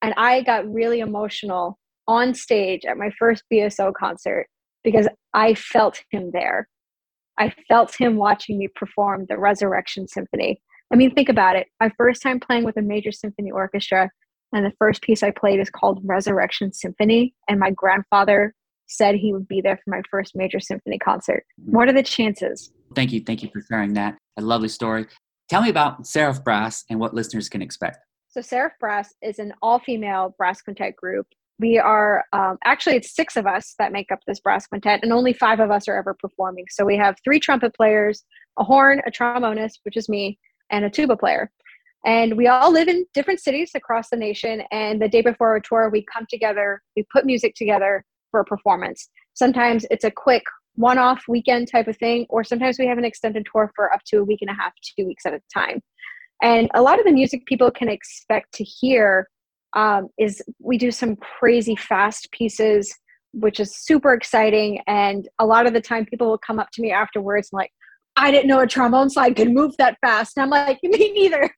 And 0.01 0.15
i 0.17 0.41
got 0.41 0.71
really 0.71 0.99
emotional 0.99 1.77
on 2.07 2.33
stage 2.33 2.85
at 2.85 2.97
my 2.97 3.11
first 3.19 3.43
bso 3.53 3.93
concert 3.93 4.47
because 4.83 5.07
i 5.33 5.53
felt 5.53 6.01
him 6.09 6.31
there. 6.33 6.67
I 7.39 7.53
felt 7.67 7.93
him 7.95 8.15
watching 8.15 8.57
me 8.57 8.67
perform 8.73 9.27
the 9.29 9.37
resurrection 9.37 10.07
symphony 10.07 10.59
i 10.91 10.95
mean 10.95 11.13
think 11.13 11.29
about 11.29 11.55
it 11.55 11.67
my 11.79 11.91
first 11.97 12.21
time 12.21 12.39
playing 12.39 12.63
with 12.63 12.77
a 12.77 12.81
major 12.81 13.11
symphony 13.11 13.51
orchestra 13.51 14.09
and 14.53 14.65
the 14.65 14.73
first 14.79 15.01
piece 15.01 15.23
I 15.23 15.31
played 15.31 15.59
is 15.59 15.69
called 15.69 16.01
Resurrection 16.03 16.71
Symphony. 16.73 17.33
And 17.49 17.59
my 17.59 17.71
grandfather 17.71 18.53
said 18.87 19.15
he 19.15 19.33
would 19.33 19.47
be 19.47 19.61
there 19.61 19.79
for 19.83 19.91
my 19.91 20.01
first 20.09 20.35
major 20.35 20.59
symphony 20.59 20.97
concert. 20.97 21.45
What 21.65 21.89
are 21.89 21.93
the 21.93 22.03
chances? 22.03 22.71
Thank 22.95 23.11
you. 23.11 23.21
Thank 23.21 23.43
you 23.43 23.49
for 23.51 23.61
sharing 23.61 23.93
that. 23.93 24.17
A 24.37 24.41
lovely 24.41 24.69
story. 24.69 25.05
Tell 25.49 25.61
me 25.61 25.69
about 25.69 26.07
Seraph 26.07 26.43
Brass 26.43 26.85
and 26.89 26.99
what 26.99 27.13
listeners 27.13 27.49
can 27.49 27.61
expect. 27.61 27.97
So, 28.29 28.41
Seraph 28.41 28.73
Brass 28.79 29.13
is 29.21 29.39
an 29.39 29.53
all 29.61 29.79
female 29.79 30.35
brass 30.37 30.61
quintet 30.61 30.95
group 30.95 31.27
we 31.59 31.79
are 31.79 32.23
um, 32.33 32.57
actually 32.65 32.95
it's 32.95 33.15
six 33.15 33.35
of 33.35 33.47
us 33.47 33.73
that 33.79 33.91
make 33.91 34.11
up 34.11 34.19
this 34.27 34.39
brass 34.39 34.67
quintet 34.67 34.99
and 35.01 35.11
only 35.11 35.33
five 35.33 35.59
of 35.59 35.71
us 35.71 35.87
are 35.87 35.97
ever 35.97 36.13
performing 36.13 36.65
so 36.69 36.85
we 36.85 36.95
have 36.95 37.15
three 37.23 37.39
trumpet 37.39 37.73
players 37.75 38.23
a 38.59 38.63
horn 38.63 39.01
a 39.07 39.11
trombonist 39.11 39.79
which 39.83 39.97
is 39.97 40.07
me 40.07 40.37
and 40.71 40.85
a 40.85 40.89
tuba 40.89 41.15
player 41.15 41.51
and 42.05 42.37
we 42.37 42.47
all 42.47 42.71
live 42.71 42.87
in 42.87 43.05
different 43.13 43.39
cities 43.39 43.71
across 43.75 44.09
the 44.09 44.17
nation 44.17 44.61
and 44.71 45.01
the 45.01 45.09
day 45.09 45.21
before 45.21 45.49
our 45.49 45.59
tour 45.59 45.89
we 45.89 46.05
come 46.13 46.25
together 46.29 46.81
we 46.95 47.05
put 47.11 47.25
music 47.25 47.53
together 47.55 48.03
for 48.31 48.39
a 48.39 48.45
performance 48.45 49.09
sometimes 49.33 49.85
it's 49.91 50.03
a 50.03 50.11
quick 50.11 50.43
one-off 50.75 51.23
weekend 51.27 51.67
type 51.71 51.87
of 51.87 51.97
thing 51.97 52.25
or 52.29 52.43
sometimes 52.43 52.77
we 52.77 52.85
have 52.85 52.97
an 52.99 53.05
extended 53.05 53.45
tour 53.51 53.71
for 53.75 53.91
up 53.93 54.01
to 54.05 54.17
a 54.17 54.23
week 54.23 54.39
and 54.41 54.49
a 54.49 54.53
half 54.53 54.73
two 54.97 55.05
weeks 55.05 55.25
at 55.25 55.33
a 55.33 55.41
time 55.53 55.81
and 56.41 56.69
a 56.75 56.81
lot 56.81 56.99
of 56.99 57.05
the 57.05 57.11
music 57.11 57.45
people 57.45 57.71
can 57.71 57.89
expect 57.89 58.53
to 58.53 58.63
hear 58.63 59.27
um, 59.75 60.09
is 60.17 60.41
we 60.59 60.77
do 60.77 60.91
some 60.91 61.15
crazy 61.15 61.75
fast 61.75 62.31
pieces, 62.31 62.93
which 63.33 63.59
is 63.59 63.75
super 63.75 64.13
exciting. 64.13 64.81
And 64.87 65.27
a 65.39 65.45
lot 65.45 65.67
of 65.67 65.73
the 65.73 65.81
time, 65.81 66.05
people 66.05 66.27
will 66.27 66.37
come 66.37 66.59
up 66.59 66.69
to 66.73 66.81
me 66.81 66.91
afterwards 66.91 67.49
and 67.51 67.57
like, 67.57 67.71
I 68.17 68.31
didn't 68.31 68.47
know 68.47 68.59
a 68.59 68.67
trombone 68.67 69.09
slide 69.09 69.35
could 69.35 69.51
move 69.51 69.75
that 69.77 69.97
fast. 70.01 70.37
And 70.37 70.43
I'm 70.43 70.49
like, 70.49 70.79
me 70.83 71.11
neither. 71.13 71.49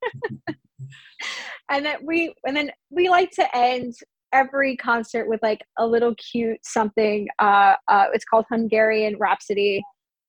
and 1.71 1.85
then 1.85 1.97
we 2.03 2.33
and 2.45 2.55
then 2.55 2.71
we 2.89 3.09
like 3.09 3.31
to 3.31 3.55
end 3.55 3.93
every 4.31 4.75
concert 4.77 5.27
with 5.27 5.41
like 5.41 5.61
a 5.77 5.87
little 5.87 6.13
cute 6.15 6.59
something. 6.63 7.27
Uh, 7.39 7.75
uh, 7.87 8.05
it's 8.13 8.25
called 8.25 8.45
Hungarian 8.51 9.17
Rhapsody, 9.17 9.81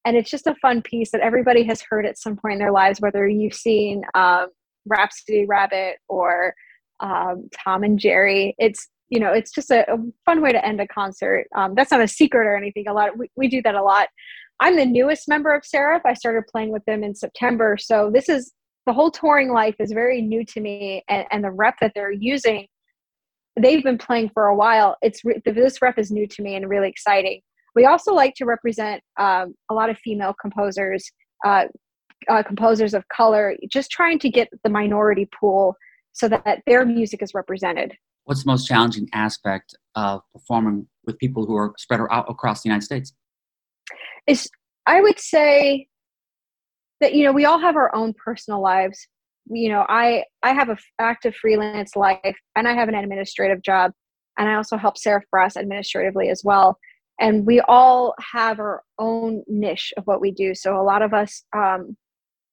and 0.05 0.17
it's 0.17 0.31
just 0.31 0.47
a 0.47 0.55
fun 0.63 0.83
piece 0.83 1.11
that 1.11 1.21
everybody 1.21 1.65
has 1.65 1.83
heard 1.83 2.07
at 2.07 2.19
some 2.19 2.37
point 2.37 2.55
in 2.55 2.59
their 2.61 2.73
lives, 2.73 3.01
whether 3.01 3.27
you've 3.29 3.55
seen 3.55 4.03
um, 4.15 4.47
Rhapsody 4.87 5.47
Rabbit 5.47 5.97
or 6.09 6.55
um, 7.01 7.49
Tom 7.53 7.83
and 7.83 7.99
Jerry. 7.99 8.55
It's 8.59 8.89
you 9.09 9.19
know 9.19 9.33
it's 9.33 9.51
just 9.53 9.71
a, 9.73 9.91
a 9.93 9.97
fun 10.25 10.41
way 10.41 10.53
to 10.53 10.65
end 10.65 10.81
a 10.81 10.87
concert. 10.87 11.49
Um, 11.57 11.75
that's 11.75 11.91
not 11.91 12.01
a 12.01 12.09
secret 12.09 12.47
or 12.47 12.57
anything. 12.57 12.87
A 12.87 12.93
lot 12.93 13.19
we, 13.19 13.29
we 13.37 13.49
do 13.49 13.61
that 13.63 13.75
a 13.75 13.83
lot. 13.83 14.09
I'm 14.61 14.77
the 14.77 14.87
newest 14.87 15.27
member 15.29 15.55
of 15.55 15.65
Seraph. 15.65 16.03
I 16.05 16.15
started 16.15 16.45
playing 16.47 16.71
with 16.71 16.85
them 16.85 17.03
in 17.03 17.15
September, 17.15 17.77
so 17.79 18.11
this 18.13 18.29
is 18.29 18.53
the 18.87 18.93
whole 18.93 19.11
touring 19.11 19.53
life 19.53 19.77
is 19.79 19.93
very 19.93 20.21
new 20.21 20.45
to 20.47 20.61
me, 20.61 21.03
and, 21.09 21.27
and 21.31 21.45
the 21.45 21.51
rep 21.51 21.77
that 21.81 21.93
they're 21.95 22.13
using, 22.13 22.67
they've 23.59 23.83
been 23.83 23.99
playing 23.99 24.31
for 24.33 24.47
a 24.47 24.55
while. 24.55 24.97
It's 25.03 25.21
this 25.45 25.83
rep 25.83 25.99
is 25.99 26.11
new 26.11 26.27
to 26.27 26.43
me 26.43 26.57
and 26.57 26.69
really 26.69 26.89
exciting. 26.89 27.41
We 27.75 27.87
also 27.87 28.13
like 28.13 28.35
to 28.37 28.45
represent 28.45 29.03
um, 29.19 29.55
a 29.71 29.75
lot 29.75 29.91
of 29.91 29.99
female 29.99 30.35
composers, 30.41 31.11
uh, 31.47 31.67
uh, 32.29 32.43
composers 32.43 32.95
of 32.95 33.07
color, 33.09 33.57
just 33.71 33.91
trying 33.91 34.19
to 34.21 34.31
get 34.31 34.49
the 34.65 34.71
minority 34.71 35.29
pool 35.39 35.77
so 36.13 36.29
that 36.29 36.63
their 36.67 36.85
music 36.85 37.23
is 37.23 37.33
represented. 37.33 37.95
What's 38.25 38.45
the 38.45 38.51
most 38.51 38.67
challenging 38.67 39.09
aspect 39.13 39.75
of 39.95 40.23
performing 40.33 40.87
with 41.07 41.19
people 41.19 41.47
who 41.47 41.57
are 41.57 41.73
spread 41.79 42.01
out 42.11 42.27
across 42.29 42.63
the 42.63 42.69
United 42.69 42.85
States? 42.85 43.13
Is 44.27 44.49
I 44.87 45.01
would 45.01 45.19
say 45.19 45.89
that 47.01 47.15
you 47.15 47.25
know 47.25 47.33
we 47.33 47.45
all 47.45 47.59
have 47.59 47.77
our 47.77 47.95
own 47.95 48.15
personal 48.15 48.61
lives. 48.61 49.07
You 49.49 49.71
know, 49.71 49.85
I 49.89 50.25
I 50.43 50.53
have 50.53 50.69
a 50.69 50.77
active 50.99 51.35
freelance 51.35 51.97
life 51.97 52.37
and 52.57 52.69
I 52.69 52.75
have 52.75 52.89
an 52.89 52.95
administrative 52.95 53.63
job, 53.63 53.93
and 54.39 54.49
I 54.49 54.55
also 54.55 54.77
help 54.77 54.99
Seraph 54.99 55.25
Brass 55.31 55.57
administratively 55.57 56.29
as 56.29 56.43
well. 56.45 56.79
And 57.21 57.47
we 57.47 57.61
all 57.61 58.15
have 58.33 58.61
our 58.61 58.83
own 58.99 59.43
niche 59.47 59.93
of 59.99 60.07
what 60.07 60.23
we 60.23 60.31
do. 60.31 60.55
So 60.55 60.81
a 60.81 60.83
lot 60.83 61.03
of 61.03 61.13
us 61.13 61.43
um, 61.55 61.97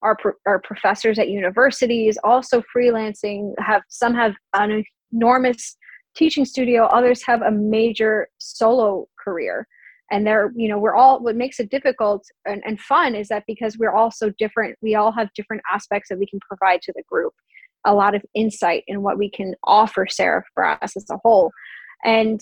our, 0.02 0.16
our 0.46 0.60
professors 0.60 1.18
at 1.18 1.28
universities 1.28 2.18
also 2.22 2.62
freelancing 2.74 3.52
have 3.58 3.82
some 3.88 4.14
have 4.14 4.34
an 4.54 4.84
enormous 5.12 5.76
teaching 6.16 6.44
studio 6.44 6.84
others 6.86 7.22
have 7.24 7.42
a 7.42 7.50
major 7.50 8.28
solo 8.38 9.06
career 9.22 9.66
and 10.10 10.26
they're 10.26 10.52
you 10.56 10.68
know 10.68 10.78
we're 10.78 10.94
all 10.94 11.22
what 11.22 11.36
makes 11.36 11.60
it 11.60 11.70
difficult 11.70 12.24
and, 12.46 12.62
and 12.66 12.80
fun 12.80 13.14
is 13.14 13.28
that 13.28 13.44
because 13.46 13.76
we're 13.78 13.92
all 13.92 14.10
so 14.10 14.30
different 14.38 14.76
we 14.82 14.94
all 14.94 15.12
have 15.12 15.28
different 15.34 15.62
aspects 15.72 16.08
that 16.08 16.18
we 16.18 16.26
can 16.26 16.40
provide 16.40 16.80
to 16.82 16.92
the 16.94 17.02
group. 17.10 17.32
A 17.86 17.94
lot 17.94 18.14
of 18.14 18.22
insight 18.34 18.84
in 18.86 19.02
what 19.02 19.18
we 19.18 19.30
can 19.30 19.54
offer 19.64 20.06
Sarah, 20.10 20.42
for 20.52 20.64
us 20.64 20.96
as 20.96 21.06
a 21.10 21.18
whole. 21.22 21.52
And 22.04 22.40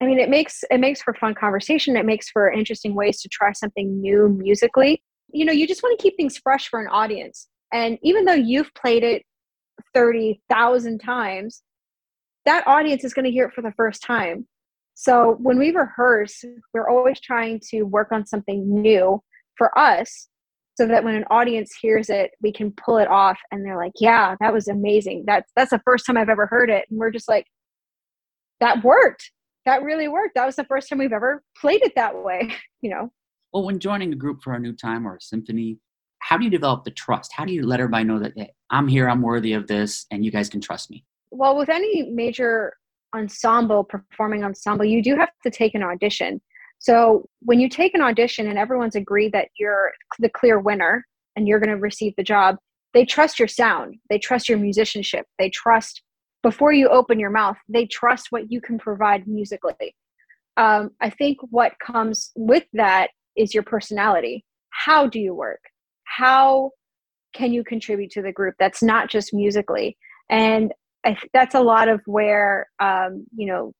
i 0.00 0.06
mean 0.06 0.18
it 0.18 0.28
makes 0.28 0.64
it 0.70 0.80
makes 0.80 1.02
for 1.02 1.14
fun 1.14 1.34
conversation. 1.34 1.96
It 1.96 2.06
makes 2.06 2.30
for 2.30 2.50
interesting 2.50 2.94
ways 2.94 3.20
to 3.22 3.28
try 3.28 3.52
something 3.52 4.00
new 4.00 4.28
musically. 4.28 5.02
You 5.32 5.44
know 5.44 5.52
you 5.52 5.66
just 5.66 5.82
want 5.82 5.98
to 5.98 6.02
keep 6.02 6.16
things 6.16 6.38
fresh 6.38 6.68
for 6.68 6.80
an 6.80 6.88
audience. 6.88 7.48
And 7.72 7.98
even 8.02 8.24
though 8.24 8.34
you've 8.34 8.72
played 8.74 9.02
it 9.02 9.22
30,000 9.94 10.98
times 11.00 11.62
that 12.44 12.66
audience 12.66 13.04
is 13.04 13.14
going 13.14 13.24
to 13.24 13.30
hear 13.30 13.46
it 13.46 13.54
for 13.54 13.62
the 13.62 13.72
first 13.72 14.02
time 14.02 14.46
so 14.94 15.36
when 15.40 15.58
we 15.58 15.70
rehearse 15.70 16.44
we're 16.72 16.88
always 16.88 17.20
trying 17.20 17.60
to 17.70 17.82
work 17.82 18.12
on 18.12 18.26
something 18.26 18.82
new 18.82 19.22
for 19.56 19.76
us 19.78 20.28
so 20.76 20.88
that 20.88 21.04
when 21.04 21.14
an 21.14 21.24
audience 21.30 21.72
hears 21.80 22.10
it 22.10 22.32
we 22.42 22.52
can 22.52 22.72
pull 22.72 22.98
it 22.98 23.08
off 23.08 23.38
and 23.50 23.64
they're 23.64 23.76
like 23.76 23.92
yeah 24.00 24.34
that 24.40 24.52
was 24.52 24.68
amazing. 24.68 25.24
That's 25.26 25.50
that's 25.56 25.70
the 25.70 25.82
first 25.84 26.06
time 26.06 26.16
i've 26.16 26.28
ever 26.28 26.46
heard 26.46 26.70
it. 26.70 26.86
And 26.90 26.98
we're 26.98 27.10
just 27.10 27.28
like 27.28 27.46
that 28.60 28.82
worked. 28.84 29.30
That 29.66 29.82
really 29.82 30.08
worked. 30.08 30.34
That 30.34 30.46
was 30.46 30.56
the 30.56 30.64
first 30.64 30.88
time 30.88 30.98
we've 30.98 31.12
ever 31.12 31.42
played 31.60 31.82
it 31.82 31.92
that 31.96 32.22
way 32.22 32.54
you 32.84 32.90
know? 32.90 33.10
Well, 33.52 33.64
when 33.64 33.80
joining 33.80 34.12
a 34.12 34.16
group 34.16 34.42
for 34.42 34.52
a 34.52 34.60
new 34.60 34.74
time 34.74 35.08
or 35.08 35.16
a 35.16 35.20
symphony, 35.20 35.78
how 36.18 36.36
do 36.36 36.44
you 36.44 36.50
develop 36.50 36.84
the 36.84 36.90
trust? 36.90 37.32
How 37.32 37.44
do 37.44 37.52
you 37.52 37.66
let 37.66 37.80
everybody 37.80 38.04
know 38.04 38.18
that 38.18 38.32
hey, 38.36 38.52
I'm 38.70 38.86
here, 38.86 39.08
I'm 39.08 39.22
worthy 39.22 39.54
of 39.54 39.66
this, 39.66 40.06
and 40.10 40.24
you 40.24 40.30
guys 40.30 40.48
can 40.48 40.60
trust 40.60 40.90
me? 40.90 41.04
Well, 41.30 41.56
with 41.56 41.68
any 41.68 42.10
major 42.10 42.74
ensemble, 43.14 43.84
performing 43.84 44.44
ensemble, 44.44 44.84
you 44.84 45.02
do 45.02 45.16
have 45.16 45.30
to 45.42 45.50
take 45.50 45.74
an 45.74 45.82
audition. 45.82 46.40
So 46.78 47.26
when 47.40 47.60
you 47.60 47.68
take 47.68 47.94
an 47.94 48.02
audition 48.02 48.48
and 48.48 48.58
everyone's 48.58 48.96
agreed 48.96 49.32
that 49.32 49.48
you're 49.58 49.92
the 50.18 50.28
clear 50.28 50.58
winner 50.60 51.06
and 51.36 51.48
you're 51.48 51.60
going 51.60 51.74
to 51.74 51.80
receive 51.80 52.14
the 52.16 52.22
job, 52.22 52.56
they 52.92 53.04
trust 53.04 53.38
your 53.38 53.48
sound, 53.48 53.96
they 54.10 54.18
trust 54.18 54.48
your 54.48 54.58
musicianship, 54.58 55.26
they 55.38 55.50
trust 55.50 56.02
before 56.42 56.72
you 56.72 56.88
open 56.88 57.18
your 57.18 57.30
mouth, 57.30 57.56
they 57.68 57.86
trust 57.86 58.26
what 58.30 58.52
you 58.52 58.60
can 58.60 58.78
provide 58.78 59.26
musically. 59.26 59.96
Um, 60.58 60.90
I 61.00 61.10
think 61.10 61.38
what 61.50 61.72
comes 61.84 62.30
with 62.36 62.64
that 62.74 63.08
is 63.34 63.54
your 63.54 63.62
personality. 63.62 64.44
How 64.68 65.06
do 65.06 65.18
you 65.18 65.34
work? 65.34 65.60
How 66.04 66.70
can 67.32 67.52
you 67.52 67.64
contribute 67.64 68.10
to 68.10 68.22
the 68.22 68.30
group? 68.30 68.54
That's 68.58 68.82
not 68.82 69.08
just 69.08 69.34
musically. 69.34 69.96
And 70.30 70.72
I 71.04 71.16
that's 71.32 71.54
a 71.54 71.60
lot 71.60 71.88
of 71.88 72.00
where, 72.06 72.68
um, 72.80 73.26
you 73.34 73.46
know, 73.46 73.72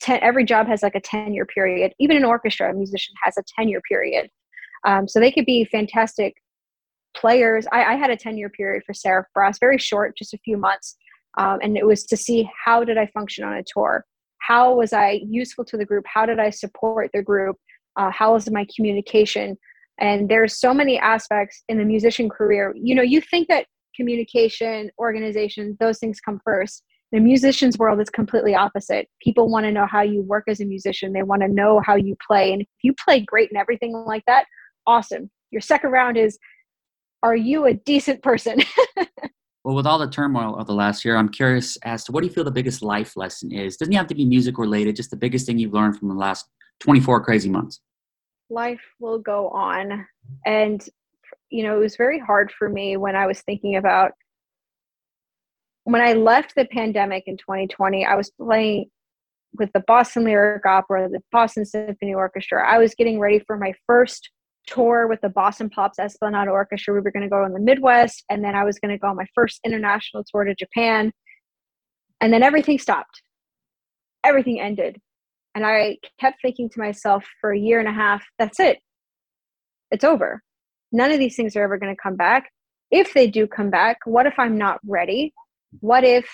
ten, 0.00 0.20
every 0.22 0.44
job 0.44 0.66
has 0.66 0.82
like 0.82 0.94
a 0.94 1.00
tenure 1.00 1.46
period. 1.46 1.92
Even 1.98 2.16
an 2.16 2.24
orchestra, 2.24 2.70
a 2.70 2.74
musician 2.74 3.14
has 3.22 3.36
a 3.36 3.42
tenure 3.56 3.82
period. 3.88 4.28
Um, 4.84 5.06
so 5.06 5.20
they 5.20 5.30
could 5.30 5.46
be 5.46 5.64
fantastic 5.64 6.34
players. 7.16 7.66
I, 7.72 7.84
I 7.84 7.94
had 7.96 8.10
a 8.10 8.16
tenure 8.16 8.48
period 8.48 8.82
for 8.84 8.94
Seraph 8.94 9.26
Brass, 9.34 9.58
very 9.60 9.78
short, 9.78 10.16
just 10.16 10.34
a 10.34 10.38
few 10.38 10.56
months. 10.56 10.96
Um, 11.38 11.58
and 11.62 11.76
it 11.76 11.86
was 11.86 12.04
to 12.06 12.16
see 12.16 12.48
how 12.64 12.84
did 12.84 12.98
I 12.98 13.06
function 13.06 13.44
on 13.44 13.54
a 13.54 13.62
tour? 13.62 14.04
How 14.38 14.74
was 14.74 14.92
I 14.92 15.20
useful 15.24 15.64
to 15.66 15.76
the 15.76 15.84
group? 15.84 16.04
How 16.06 16.26
did 16.26 16.40
I 16.40 16.50
support 16.50 17.10
the 17.14 17.22
group? 17.22 17.56
uh, 17.96 18.10
was 18.20 18.50
my 18.50 18.66
communication 18.74 19.56
and 19.98 20.28
there's 20.28 20.58
so 20.58 20.72
many 20.72 20.98
aspects 20.98 21.62
in 21.68 21.78
the 21.78 21.84
musician 21.84 22.28
career 22.28 22.74
you 22.76 22.94
know 22.94 23.02
you 23.02 23.20
think 23.20 23.48
that 23.48 23.66
communication 24.02 24.90
organization 24.98 25.76
those 25.78 25.98
things 25.98 26.20
come 26.20 26.40
first. 26.44 26.82
The 27.12 27.20
musician's 27.20 27.78
world 27.78 28.00
is 28.00 28.10
completely 28.10 28.54
opposite. 28.54 29.06
People 29.22 29.48
want 29.48 29.64
to 29.66 29.72
know 29.72 29.86
how 29.86 30.00
you 30.00 30.22
work 30.22 30.44
as 30.48 30.60
a 30.60 30.64
musician. 30.64 31.12
They 31.12 31.22
want 31.22 31.42
to 31.42 31.48
know 31.48 31.80
how 31.84 31.94
you 31.94 32.16
play. 32.26 32.52
And 32.52 32.62
if 32.62 32.68
you 32.82 32.94
play 32.94 33.20
great 33.20 33.50
and 33.50 33.60
everything 33.60 33.92
like 33.92 34.24
that 34.26 34.46
awesome. 34.86 35.30
Your 35.52 35.60
second 35.60 35.90
round 35.90 36.16
is 36.16 36.38
are 37.22 37.36
you 37.36 37.66
a 37.66 37.74
decent 37.74 38.22
person? 38.22 38.58
Well 39.64 39.76
with 39.76 39.86
all 39.86 40.00
the 40.00 40.10
turmoil 40.10 40.56
of 40.56 40.66
the 40.66 40.74
last 40.74 41.04
year 41.04 41.16
i'm 41.16 41.28
curious 41.28 41.78
as 41.84 42.02
to 42.04 42.10
what 42.10 42.22
do 42.22 42.26
you 42.26 42.32
feel 42.32 42.42
the 42.42 42.50
biggest 42.50 42.82
life 42.82 43.16
lesson 43.16 43.52
is? 43.52 43.76
Doesn't 43.76 43.94
have 43.94 44.08
to 44.08 44.14
be 44.16 44.24
music 44.24 44.58
related 44.58 44.96
just 44.96 45.12
the 45.12 45.16
biggest 45.16 45.46
thing 45.46 45.56
you've 45.56 45.72
learned 45.72 45.96
from 45.96 46.08
the 46.08 46.16
last 46.16 46.46
24 46.80 47.22
crazy 47.22 47.48
months? 47.48 47.80
Life 48.50 48.82
will 48.98 49.20
go 49.20 49.50
on. 49.50 50.04
And, 50.44 50.84
you 51.52 51.62
know, 51.62 51.76
it 51.76 51.80
was 51.80 51.96
very 51.96 52.18
hard 52.18 52.50
for 52.50 52.68
me 52.68 52.96
when 52.96 53.14
I 53.14 53.26
was 53.26 53.42
thinking 53.42 53.76
about 53.76 54.12
when 55.84 56.00
I 56.00 56.14
left 56.14 56.54
the 56.54 56.64
pandemic 56.64 57.24
in 57.26 57.36
2020, 57.36 58.06
I 58.06 58.14
was 58.14 58.30
playing 58.30 58.86
with 59.58 59.70
the 59.74 59.82
Boston 59.86 60.24
Lyric 60.24 60.64
Opera, 60.64 61.10
the 61.10 61.20
Boston 61.30 61.66
Symphony 61.66 62.14
Orchestra. 62.14 62.66
I 62.66 62.78
was 62.78 62.94
getting 62.94 63.20
ready 63.20 63.40
for 63.46 63.58
my 63.58 63.74
first 63.86 64.30
tour 64.66 65.06
with 65.08 65.20
the 65.20 65.28
Boston 65.28 65.68
Pops 65.68 65.98
Esplanade 65.98 66.48
Orchestra. 66.48 66.94
We 66.94 67.00
were 67.00 67.10
going 67.10 67.24
to 67.24 67.28
go 67.28 67.44
in 67.44 67.52
the 67.52 67.60
Midwest, 67.60 68.24
and 68.30 68.42
then 68.42 68.54
I 68.54 68.64
was 68.64 68.78
going 68.78 68.92
to 68.92 68.98
go 68.98 69.08
on 69.08 69.16
my 69.16 69.26
first 69.34 69.60
international 69.64 70.24
tour 70.24 70.44
to 70.44 70.54
Japan. 70.54 71.12
And 72.22 72.32
then 72.32 72.42
everything 72.42 72.78
stopped. 72.78 73.20
Everything 74.24 74.58
ended. 74.58 74.98
And 75.54 75.66
I 75.66 75.98
kept 76.18 76.40
thinking 76.40 76.70
to 76.70 76.80
myself 76.80 77.26
for 77.40 77.52
a 77.52 77.58
year 77.58 77.78
and 77.78 77.88
a 77.88 77.92
half, 77.92 78.24
that's 78.38 78.58
it. 78.58 78.78
It's 79.90 80.04
over. 80.04 80.40
None 80.92 81.10
of 81.10 81.18
these 81.18 81.36
things 81.36 81.56
are 81.56 81.62
ever 81.62 81.78
going 81.78 81.94
to 81.94 82.00
come 82.00 82.16
back. 82.16 82.50
If 82.90 83.14
they 83.14 83.26
do 83.26 83.46
come 83.46 83.70
back, 83.70 83.98
what 84.04 84.26
if 84.26 84.38
I'm 84.38 84.58
not 84.58 84.78
ready? 84.86 85.32
What 85.80 86.04
if 86.04 86.28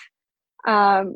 um, 0.67 1.15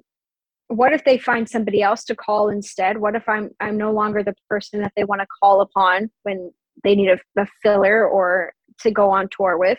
what 0.69 0.93
if 0.93 1.03
they 1.03 1.17
find 1.17 1.47
somebody 1.47 1.81
else 1.81 2.03
to 2.05 2.15
call 2.15 2.49
instead? 2.49 2.97
What 2.97 3.15
if 3.15 3.27
I'm 3.27 3.51
I'm 3.59 3.77
no 3.77 3.91
longer 3.91 4.23
the 4.23 4.35
person 4.49 4.81
that 4.81 4.93
they 4.95 5.03
want 5.03 5.21
to 5.21 5.27
call 5.41 5.61
upon 5.61 6.09
when 6.23 6.51
they 6.83 6.95
need 6.95 7.09
a, 7.09 7.19
a 7.39 7.45
filler 7.61 8.07
or 8.07 8.53
to 8.79 8.91
go 8.91 9.09
on 9.09 9.27
tour 9.29 9.57
with? 9.57 9.77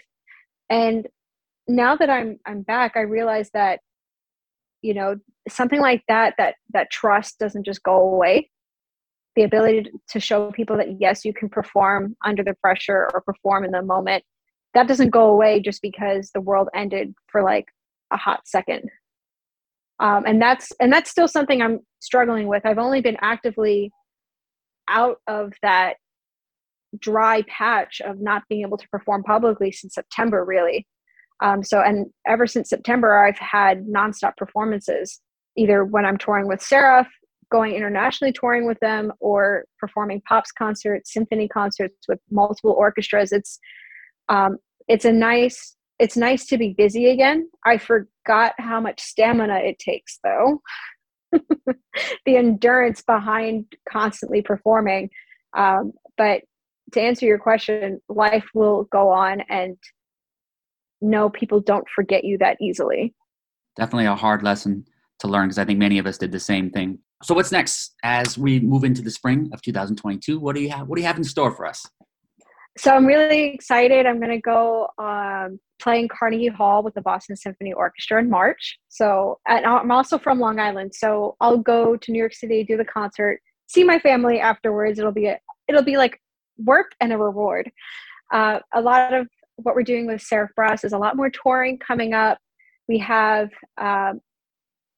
And 0.70 1.08
now 1.66 1.96
that 1.96 2.10
I'm 2.10 2.38
I'm 2.46 2.62
back, 2.62 2.92
I 2.96 3.00
realize 3.00 3.50
that 3.54 3.80
you 4.82 4.94
know 4.94 5.16
something 5.48 5.80
like 5.80 6.02
that 6.08 6.34
that 6.38 6.56
that 6.72 6.90
trust 6.90 7.38
doesn't 7.38 7.64
just 7.64 7.82
go 7.82 7.96
away. 7.96 8.50
The 9.36 9.42
ability 9.42 9.90
to 10.10 10.20
show 10.20 10.52
people 10.52 10.76
that 10.76 11.00
yes, 11.00 11.24
you 11.24 11.34
can 11.34 11.48
perform 11.48 12.16
under 12.24 12.44
the 12.44 12.54
pressure 12.54 13.08
or 13.12 13.20
perform 13.20 13.64
in 13.64 13.72
the 13.72 13.82
moment, 13.82 14.24
that 14.74 14.88
doesn't 14.88 15.10
go 15.10 15.28
away 15.28 15.60
just 15.60 15.80
because 15.82 16.30
the 16.30 16.40
world 16.40 16.68
ended 16.74 17.14
for 17.28 17.42
like 17.42 17.66
a 18.12 18.16
hot 18.16 18.46
second. 18.46 18.90
Um, 20.00 20.24
and 20.26 20.42
that's 20.42 20.72
and 20.80 20.92
that's 20.92 21.10
still 21.10 21.28
something 21.28 21.62
i'm 21.62 21.80
struggling 22.00 22.48
with. 22.48 22.66
I've 22.66 22.78
only 22.78 23.00
been 23.00 23.16
actively 23.20 23.92
out 24.88 25.18
of 25.26 25.52
that 25.62 25.94
dry 26.98 27.42
patch 27.48 28.00
of 28.04 28.20
not 28.20 28.42
being 28.48 28.62
able 28.62 28.76
to 28.76 28.88
perform 28.88 29.22
publicly 29.22 29.72
since 29.72 29.94
september 29.94 30.44
really. 30.44 30.86
Um, 31.42 31.62
so 31.62 31.80
and 31.80 32.06
ever 32.26 32.46
since 32.46 32.68
september 32.68 33.18
i've 33.18 33.38
had 33.38 33.86
nonstop 33.86 34.36
performances 34.36 35.20
either 35.56 35.84
when 35.84 36.04
i'm 36.04 36.16
touring 36.16 36.46
with 36.46 36.62
seraph 36.62 37.08
going 37.54 37.74
internationally 37.74 38.32
touring 38.32 38.66
with 38.66 38.80
them 38.80 39.12
or 39.20 39.64
performing 39.78 40.20
pops 40.28 40.50
concerts 40.50 41.12
symphony 41.12 41.46
concerts 41.46 42.08
with 42.08 42.18
multiple 42.30 42.74
orchestras 42.76 43.30
it's 43.30 43.60
um, 44.28 44.56
it's 44.88 45.04
a 45.04 45.12
nice 45.12 45.76
it's 45.98 46.16
nice 46.16 46.46
to 46.46 46.58
be 46.58 46.74
busy 46.76 47.08
again. 47.10 47.48
I 47.64 47.78
forgot 47.78 48.54
how 48.58 48.80
much 48.80 49.00
stamina 49.00 49.58
it 49.58 49.78
takes 49.78 50.18
though. 50.24 50.60
the 52.26 52.36
endurance 52.36 53.02
behind 53.02 53.66
constantly 53.88 54.42
performing. 54.42 55.10
Um, 55.56 55.92
but 56.16 56.42
to 56.92 57.00
answer 57.00 57.26
your 57.26 57.38
question, 57.38 58.00
life 58.08 58.46
will 58.54 58.84
go 58.84 59.08
on 59.08 59.42
and 59.48 59.76
no, 61.00 61.28
people 61.28 61.60
don't 61.60 61.86
forget 61.94 62.24
you 62.24 62.38
that 62.38 62.56
easily. 62.60 63.14
Definitely 63.76 64.06
a 64.06 64.14
hard 64.14 64.42
lesson 64.42 64.84
to 65.20 65.28
learn 65.28 65.46
because 65.46 65.58
I 65.58 65.64
think 65.64 65.78
many 65.78 65.98
of 65.98 66.06
us 66.06 66.18
did 66.18 66.32
the 66.32 66.40
same 66.40 66.70
thing. 66.70 66.98
So 67.24 67.32
what's 67.32 67.50
next 67.50 67.94
as 68.02 68.36
we 68.36 68.60
move 68.60 68.84
into 68.84 69.00
the 69.00 69.10
spring 69.10 69.48
of 69.54 69.62
2022? 69.62 70.38
What 70.38 70.54
do 70.54 70.60
you 70.60 70.68
have? 70.68 70.88
What 70.88 70.96
do 70.96 71.00
you 71.00 71.06
have 71.06 71.16
in 71.16 71.24
store 71.24 71.50
for 71.50 71.64
us? 71.64 71.86
So 72.76 72.90
I'm 72.90 73.06
really 73.06 73.54
excited. 73.54 74.04
I'm 74.04 74.18
going 74.18 74.32
to 74.32 74.40
go 74.40 74.88
um, 74.98 75.58
playing 75.80 76.08
Carnegie 76.08 76.48
Hall 76.48 76.82
with 76.82 76.92
the 76.92 77.00
Boston 77.00 77.34
Symphony 77.34 77.72
Orchestra 77.72 78.20
in 78.20 78.28
March. 78.28 78.78
So, 78.90 79.38
I'm 79.46 79.90
also 79.90 80.18
from 80.18 80.38
Long 80.38 80.58
Island, 80.58 80.94
so 80.94 81.36
I'll 81.40 81.56
go 81.56 81.96
to 81.96 82.12
New 82.12 82.18
York 82.18 82.34
City, 82.34 82.62
do 82.62 82.76
the 82.76 82.84
concert, 82.84 83.40
see 83.68 83.84
my 83.84 83.98
family 84.00 84.38
afterwards. 84.38 84.98
It'll 84.98 85.12
be 85.12 85.26
a, 85.26 85.38
it'll 85.66 85.82
be 85.82 85.96
like 85.96 86.20
work 86.58 86.92
and 87.00 87.10
a 87.10 87.16
reward. 87.16 87.70
Uh, 88.32 88.58
a 88.74 88.82
lot 88.82 89.14
of 89.14 89.28
what 89.56 89.74
we're 89.74 89.82
doing 89.82 90.06
with 90.06 90.20
Seraph 90.20 90.50
Brass 90.56 90.84
is 90.84 90.92
a 90.92 90.98
lot 90.98 91.16
more 91.16 91.30
touring 91.30 91.78
coming 91.78 92.12
up. 92.12 92.38
We 92.86 92.98
have 92.98 93.48
um, 93.78 94.20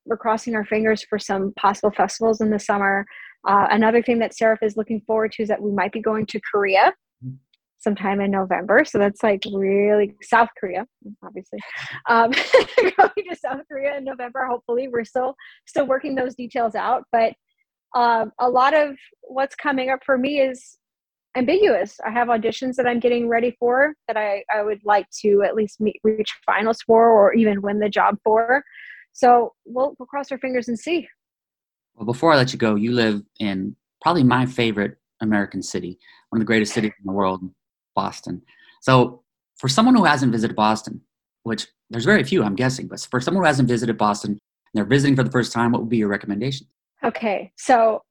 we're 0.07 0.17
crossing 0.17 0.55
our 0.55 0.65
fingers 0.65 1.03
for 1.03 1.19
some 1.19 1.53
possible 1.57 1.91
festivals 1.91 2.41
in 2.41 2.49
the 2.49 2.59
summer. 2.59 3.05
Uh, 3.47 3.67
another 3.71 4.01
thing 4.01 4.19
that 4.19 4.35
Seraph 4.35 4.63
is 4.63 4.77
looking 4.77 5.01
forward 5.01 5.31
to 5.33 5.43
is 5.43 5.49
that 5.49 5.61
we 5.61 5.71
might 5.71 5.91
be 5.91 6.01
going 6.01 6.25
to 6.27 6.39
Korea 6.51 6.93
sometime 7.79 8.19
in 8.21 8.31
November. 8.31 8.83
So 8.85 8.97
that's 8.97 9.23
like 9.23 9.43
really 9.51 10.15
South 10.21 10.49
Korea, 10.59 10.85
obviously. 11.23 11.59
Um, 12.09 12.31
going 12.77 13.29
to 13.29 13.35
South 13.35 13.61
Korea 13.69 13.97
in 13.97 14.03
November. 14.03 14.45
Hopefully, 14.45 14.87
we're 14.87 15.05
still 15.05 15.35
still 15.65 15.85
working 15.85 16.15
those 16.15 16.35
details 16.35 16.75
out. 16.75 17.03
But 17.11 17.33
um, 17.95 18.31
a 18.39 18.49
lot 18.49 18.73
of 18.73 18.95
what's 19.21 19.55
coming 19.55 19.89
up 19.89 19.99
for 20.05 20.17
me 20.17 20.41
is 20.41 20.77
ambiguous. 21.35 21.99
I 22.05 22.09
have 22.09 22.27
auditions 22.29 22.75
that 22.75 22.87
I'm 22.87 22.99
getting 22.99 23.29
ready 23.29 23.55
for 23.59 23.93
that 24.07 24.17
I, 24.17 24.43
I 24.53 24.63
would 24.63 24.81
like 24.83 25.07
to 25.21 25.43
at 25.43 25.55
least 25.55 25.79
meet, 25.79 25.99
reach 26.03 26.33
finals 26.45 26.81
for 26.81 27.09
or 27.09 27.33
even 27.33 27.61
win 27.61 27.79
the 27.79 27.89
job 27.89 28.17
for. 28.23 28.63
So 29.17 29.53
we'll, 29.65 29.95
we'll 29.97 30.05
cross 30.05 30.31
our 30.31 30.37
fingers 30.37 30.67
and 30.67 30.77
see. 30.77 31.07
Well, 31.95 32.05
before 32.05 32.31
I 32.33 32.35
let 32.35 32.53
you 32.53 32.59
go, 32.59 32.75
you 32.75 32.91
live 32.91 33.23
in 33.39 33.75
probably 33.99 34.23
my 34.23 34.45
favorite 34.45 34.97
American 35.21 35.63
city, 35.63 35.97
one 36.29 36.39
of 36.39 36.41
the 36.41 36.45
greatest 36.45 36.71
cities 36.71 36.91
in 36.99 37.05
the 37.07 37.11
world, 37.11 37.41
Boston. 37.95 38.43
So 38.81 39.23
for 39.55 39.67
someone 39.67 39.95
who 39.95 40.03
hasn't 40.03 40.31
visited 40.31 40.55
Boston, 40.55 41.01
which 41.41 41.65
there's 41.89 42.05
very 42.05 42.23
few, 42.23 42.43
I'm 42.43 42.55
guessing, 42.55 42.87
but 42.87 42.99
for 43.09 43.19
someone 43.19 43.41
who 43.43 43.47
hasn't 43.47 43.67
visited 43.67 43.97
Boston 43.97 44.33
and 44.33 44.39
they're 44.75 44.85
visiting 44.85 45.15
for 45.15 45.23
the 45.23 45.31
first 45.31 45.51
time, 45.51 45.71
what 45.71 45.81
would 45.81 45.89
be 45.89 45.97
your 45.97 46.09
recommendation? 46.09 46.67
Okay, 47.03 47.51
so 47.57 48.03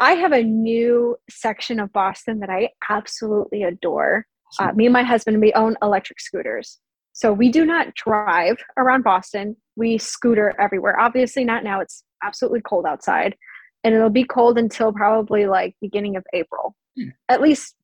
I 0.00 0.12
have 0.12 0.32
a 0.32 0.42
new 0.42 1.16
section 1.30 1.80
of 1.80 1.94
Boston 1.94 2.40
that 2.40 2.50
I 2.50 2.68
absolutely 2.90 3.62
adore. 3.62 4.26
Uh, 4.58 4.72
me 4.72 4.84
and 4.84 4.92
my 4.92 5.02
husband, 5.02 5.40
we 5.40 5.54
own 5.54 5.78
electric 5.80 6.20
scooters. 6.20 6.78
So 7.12 7.32
we 7.32 7.50
do 7.50 7.64
not 7.64 7.94
drive 7.94 8.56
around 8.76 9.04
Boston. 9.04 9.56
We 9.76 9.98
scooter 9.98 10.54
everywhere. 10.58 10.98
Obviously, 10.98 11.44
not 11.44 11.64
now. 11.64 11.80
It's 11.80 12.04
absolutely 12.22 12.62
cold 12.62 12.86
outside. 12.86 13.36
And 13.84 13.94
it'll 13.94 14.10
be 14.10 14.24
cold 14.24 14.58
until 14.58 14.92
probably 14.92 15.46
like 15.46 15.74
beginning 15.80 16.16
of 16.16 16.24
April. 16.32 16.74
Hmm. 16.96 17.08
At 17.28 17.40
least 17.40 17.74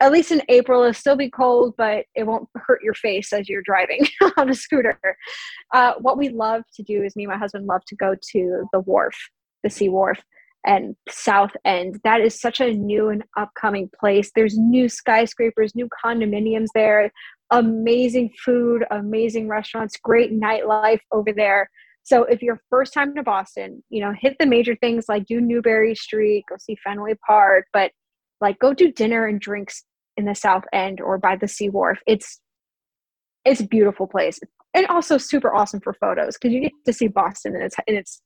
at 0.00 0.12
least 0.12 0.30
in 0.30 0.42
April, 0.48 0.82
it'll 0.82 0.92
still 0.92 1.16
be 1.16 1.30
cold, 1.30 1.74
but 1.78 2.04
it 2.14 2.26
won't 2.26 2.48
hurt 2.54 2.82
your 2.82 2.94
face 2.94 3.32
as 3.32 3.48
you're 3.48 3.62
driving 3.62 4.06
on 4.36 4.50
a 4.50 4.54
scooter. 4.54 4.98
Uh, 5.72 5.94
what 5.98 6.18
we 6.18 6.28
love 6.28 6.62
to 6.74 6.82
do 6.82 7.02
is 7.02 7.16
me 7.16 7.24
and 7.24 7.32
my 7.32 7.38
husband 7.38 7.66
love 7.66 7.82
to 7.86 7.96
go 7.96 8.14
to 8.32 8.68
the 8.72 8.80
wharf, 8.80 9.16
the 9.64 9.70
sea 9.70 9.88
wharf, 9.88 10.18
and 10.66 10.96
South 11.08 11.52
End. 11.64 11.98
That 12.04 12.20
is 12.20 12.38
such 12.38 12.60
a 12.60 12.74
new 12.74 13.08
and 13.08 13.24
upcoming 13.38 13.88
place. 13.98 14.30
There's 14.34 14.58
new 14.58 14.88
skyscrapers, 14.88 15.74
new 15.74 15.88
condominiums 16.04 16.68
there, 16.74 17.10
amazing 17.50 18.30
food, 18.44 18.84
amazing 18.90 19.48
restaurants, 19.48 19.96
great 19.96 20.32
nightlife 20.32 21.00
over 21.12 21.32
there. 21.32 21.70
So 22.02 22.22
if 22.24 22.42
you're 22.42 22.60
first 22.70 22.92
time 22.92 23.14
to 23.16 23.22
Boston, 23.22 23.82
you 23.88 24.00
know, 24.00 24.12
hit 24.18 24.36
the 24.38 24.46
major 24.46 24.76
things 24.76 25.06
like 25.08 25.26
do 25.26 25.40
Newbury 25.40 25.94
Street, 25.94 26.44
go 26.48 26.56
see 26.58 26.76
Fenway 26.84 27.14
Park, 27.26 27.66
but 27.72 27.90
like 28.40 28.58
go 28.58 28.72
do 28.72 28.92
dinner 28.92 29.26
and 29.26 29.40
drinks 29.40 29.84
in 30.16 30.24
the 30.24 30.34
south 30.34 30.64
end 30.72 31.00
or 31.00 31.18
by 31.18 31.36
the 31.36 31.48
sea 31.48 31.68
wharf. 31.68 31.98
It's 32.06 32.40
it's 33.44 33.60
a 33.60 33.66
beautiful 33.66 34.06
place. 34.06 34.38
And 34.74 34.86
also 34.88 35.18
super 35.18 35.54
awesome 35.54 35.80
for 35.80 35.94
photos 35.94 36.36
because 36.36 36.52
you 36.52 36.60
get 36.60 36.72
to 36.84 36.92
see 36.92 37.08
boston 37.08 37.56
in 37.56 37.62
its 37.62 37.76
in 37.86 37.96
its 37.96 38.20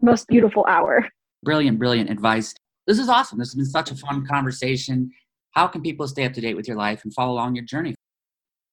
most 0.00 0.26
beautiful 0.28 0.64
hour. 0.66 1.06
Brilliant 1.42 1.78
brilliant 1.78 2.10
advice. 2.10 2.54
This 2.86 2.98
is 2.98 3.08
awesome. 3.08 3.38
This 3.38 3.48
has 3.48 3.56
been 3.56 3.66
such 3.66 3.90
a 3.90 3.96
fun 3.96 4.26
conversation. 4.26 5.10
How 5.50 5.66
can 5.66 5.82
people 5.82 6.08
stay 6.08 6.24
up 6.24 6.32
to 6.32 6.40
date 6.40 6.56
with 6.56 6.66
your 6.66 6.78
life 6.78 7.04
and 7.04 7.12
follow 7.12 7.32
along 7.32 7.56
your 7.56 7.64
journey 7.64 7.94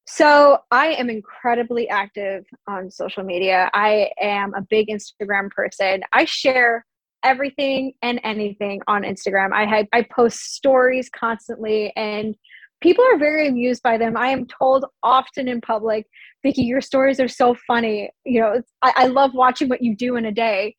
so 0.07 0.59
I 0.71 0.87
am 0.93 1.09
incredibly 1.09 1.89
active 1.89 2.45
on 2.67 2.91
social 2.91 3.23
media. 3.23 3.69
I 3.73 4.11
am 4.21 4.53
a 4.53 4.61
big 4.61 4.87
Instagram 4.87 5.49
person. 5.49 6.01
I 6.13 6.25
share 6.25 6.85
everything 7.23 7.93
and 8.03 8.21
anything 8.23 8.81
on 8.87 9.01
Instagram. 9.01 9.49
I 9.51 9.87
I 9.91 10.05
post 10.15 10.53
stories 10.53 11.09
constantly 11.09 11.91
and 11.95 12.35
people 12.81 13.03
are 13.03 13.17
very 13.17 13.47
amused 13.47 13.81
by 13.81 13.97
them. 13.97 14.15
I 14.15 14.27
am 14.27 14.45
told 14.45 14.85
often 15.01 15.47
in 15.47 15.59
public, 15.59 16.05
Vicky, 16.43 16.61
your 16.61 16.81
stories 16.81 17.19
are 17.19 17.27
so 17.27 17.55
funny. 17.65 18.11
You 18.25 18.41
know, 18.41 18.61
I, 18.83 18.93
I 18.95 19.07
love 19.07 19.31
watching 19.33 19.69
what 19.69 19.81
you 19.81 19.95
do 19.95 20.17
in 20.17 20.25
a 20.25 20.31
day. 20.31 20.75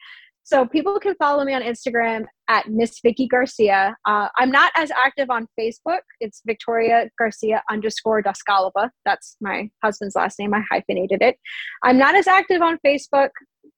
So 0.47 0.65
people 0.65 1.01
can 1.01 1.17
follow 1.17 1.45
me 1.45 1.55
on 1.55 1.63
Instagram 1.63 2.25
at 2.49 2.71
Miss 2.71 3.01
Vicky 3.03 3.27
Garcia. 3.27 3.97
Uh, 4.07 4.29
I'm 4.37 4.53
not 4.53 4.71
as 4.77 4.93
active 4.93 5.29
on 5.29 5.49
Facebook. 5.59 6.03
It's 6.21 6.41
Victoria 6.47 7.11
Garcia 7.19 7.65
underscore 7.69 8.23
Daskalova. 8.23 8.91
That's 9.05 9.37
my 9.41 9.69
husband's 9.83 10.15
last 10.15 10.39
name. 10.39 10.55
I 10.55 10.63
hyphenated 10.71 11.21
it. 11.21 11.37
I'm 11.83 11.99
not 11.99 12.15
as 12.15 12.29
active 12.29 12.63
on 12.63 12.79
Facebook, 12.87 13.31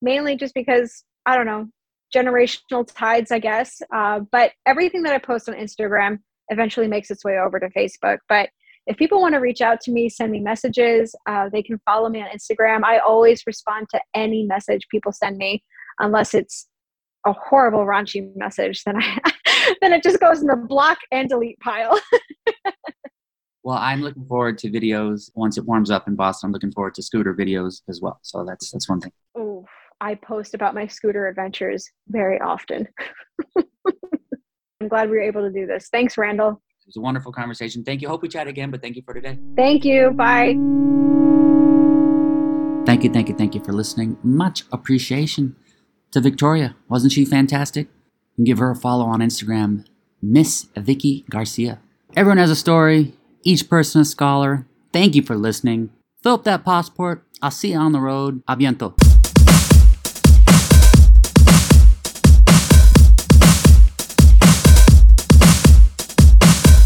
mainly 0.02 0.36
just 0.36 0.52
because 0.52 1.04
I 1.24 1.38
don't 1.38 1.46
know 1.46 1.68
generational 2.14 2.86
tides, 2.86 3.32
I 3.32 3.38
guess. 3.38 3.80
Uh, 3.94 4.20
but 4.30 4.52
everything 4.66 5.02
that 5.04 5.14
I 5.14 5.18
post 5.18 5.48
on 5.48 5.54
Instagram 5.54 6.18
eventually 6.50 6.86
makes 6.86 7.10
its 7.10 7.24
way 7.24 7.38
over 7.38 7.58
to 7.58 7.70
Facebook. 7.70 8.18
But 8.28 8.50
if 8.86 8.98
people 8.98 9.22
want 9.22 9.34
to 9.34 9.40
reach 9.40 9.62
out 9.62 9.80
to 9.82 9.90
me, 9.90 10.10
send 10.10 10.32
me 10.32 10.40
messages, 10.40 11.14
uh, 11.26 11.48
they 11.50 11.62
can 11.62 11.80
follow 11.86 12.10
me 12.10 12.20
on 12.20 12.28
Instagram. 12.28 12.84
I 12.84 12.98
always 12.98 13.42
respond 13.46 13.86
to 13.94 14.00
any 14.14 14.44
message 14.44 14.86
people 14.90 15.12
send 15.12 15.38
me, 15.38 15.62
unless 15.98 16.34
it's 16.34 16.66
a 17.26 17.32
horrible 17.32 17.84
raunchy 17.84 18.34
message. 18.36 18.84
Then 18.84 18.96
I 18.96 19.18
then 19.80 19.92
it 19.92 20.02
just 20.02 20.20
goes 20.20 20.40
in 20.40 20.46
the 20.46 20.56
block 20.56 20.98
and 21.12 21.28
delete 21.28 21.58
pile. 21.60 22.00
well, 23.62 23.78
I'm 23.78 24.02
looking 24.02 24.24
forward 24.26 24.58
to 24.58 24.70
videos 24.70 25.30
once 25.34 25.58
it 25.58 25.64
warms 25.64 25.90
up 25.90 26.08
in 26.08 26.14
Boston. 26.14 26.48
I'm 26.48 26.52
looking 26.52 26.72
forward 26.72 26.94
to 26.94 27.02
scooter 27.02 27.34
videos 27.34 27.82
as 27.88 28.00
well. 28.00 28.18
So 28.22 28.44
that's 28.44 28.70
that's 28.70 28.88
one 28.88 29.00
thing. 29.00 29.12
Oh, 29.36 29.64
I 30.00 30.14
post 30.14 30.54
about 30.54 30.74
my 30.74 30.86
scooter 30.86 31.26
adventures 31.26 31.90
very 32.08 32.40
often. 32.40 32.88
I'm 34.80 34.88
glad 34.88 35.10
we 35.10 35.16
were 35.16 35.22
able 35.22 35.42
to 35.42 35.50
do 35.50 35.66
this. 35.66 35.88
Thanks, 35.90 36.16
Randall. 36.16 36.62
It 36.82 36.86
was 36.86 36.96
a 36.96 37.00
wonderful 37.00 37.32
conversation. 37.32 37.84
Thank 37.84 38.00
you. 38.00 38.08
Hope 38.08 38.22
we 38.22 38.28
chat 38.28 38.46
again, 38.46 38.70
but 38.70 38.80
thank 38.80 38.94
you 38.94 39.02
for 39.04 39.12
today. 39.12 39.38
Thank 39.56 39.84
you. 39.84 40.12
Bye. 40.12 40.56
Thank 42.86 43.04
you, 43.04 43.10
thank 43.10 43.28
you, 43.28 43.34
thank 43.34 43.54
you 43.54 43.62
for 43.62 43.72
listening. 43.72 44.16
Much 44.22 44.64
appreciation. 44.72 45.56
To 46.18 46.30
Victoria. 46.30 46.74
Wasn't 46.88 47.12
she 47.12 47.24
fantastic? 47.24 47.88
And 48.36 48.46
give 48.46 48.58
her 48.58 48.70
a 48.70 48.76
follow 48.76 49.06
on 49.06 49.20
Instagram, 49.20 49.86
Miss 50.20 50.66
Vicky 50.76 51.24
Garcia. 51.30 51.78
Everyone 52.16 52.38
has 52.38 52.50
a 52.50 52.56
story, 52.56 53.14
each 53.44 53.68
person 53.68 54.00
a 54.00 54.04
scholar. 54.04 54.66
Thank 54.92 55.14
you 55.14 55.22
for 55.22 55.36
listening. 55.36 55.90
Fill 56.22 56.34
up 56.34 56.44
that 56.44 56.64
passport. 56.64 57.24
I'll 57.40 57.50
see 57.50 57.72
you 57.72 57.78
on 57.78 57.92
the 57.92 58.00
road. 58.00 58.44
Aviento. 58.46 59.07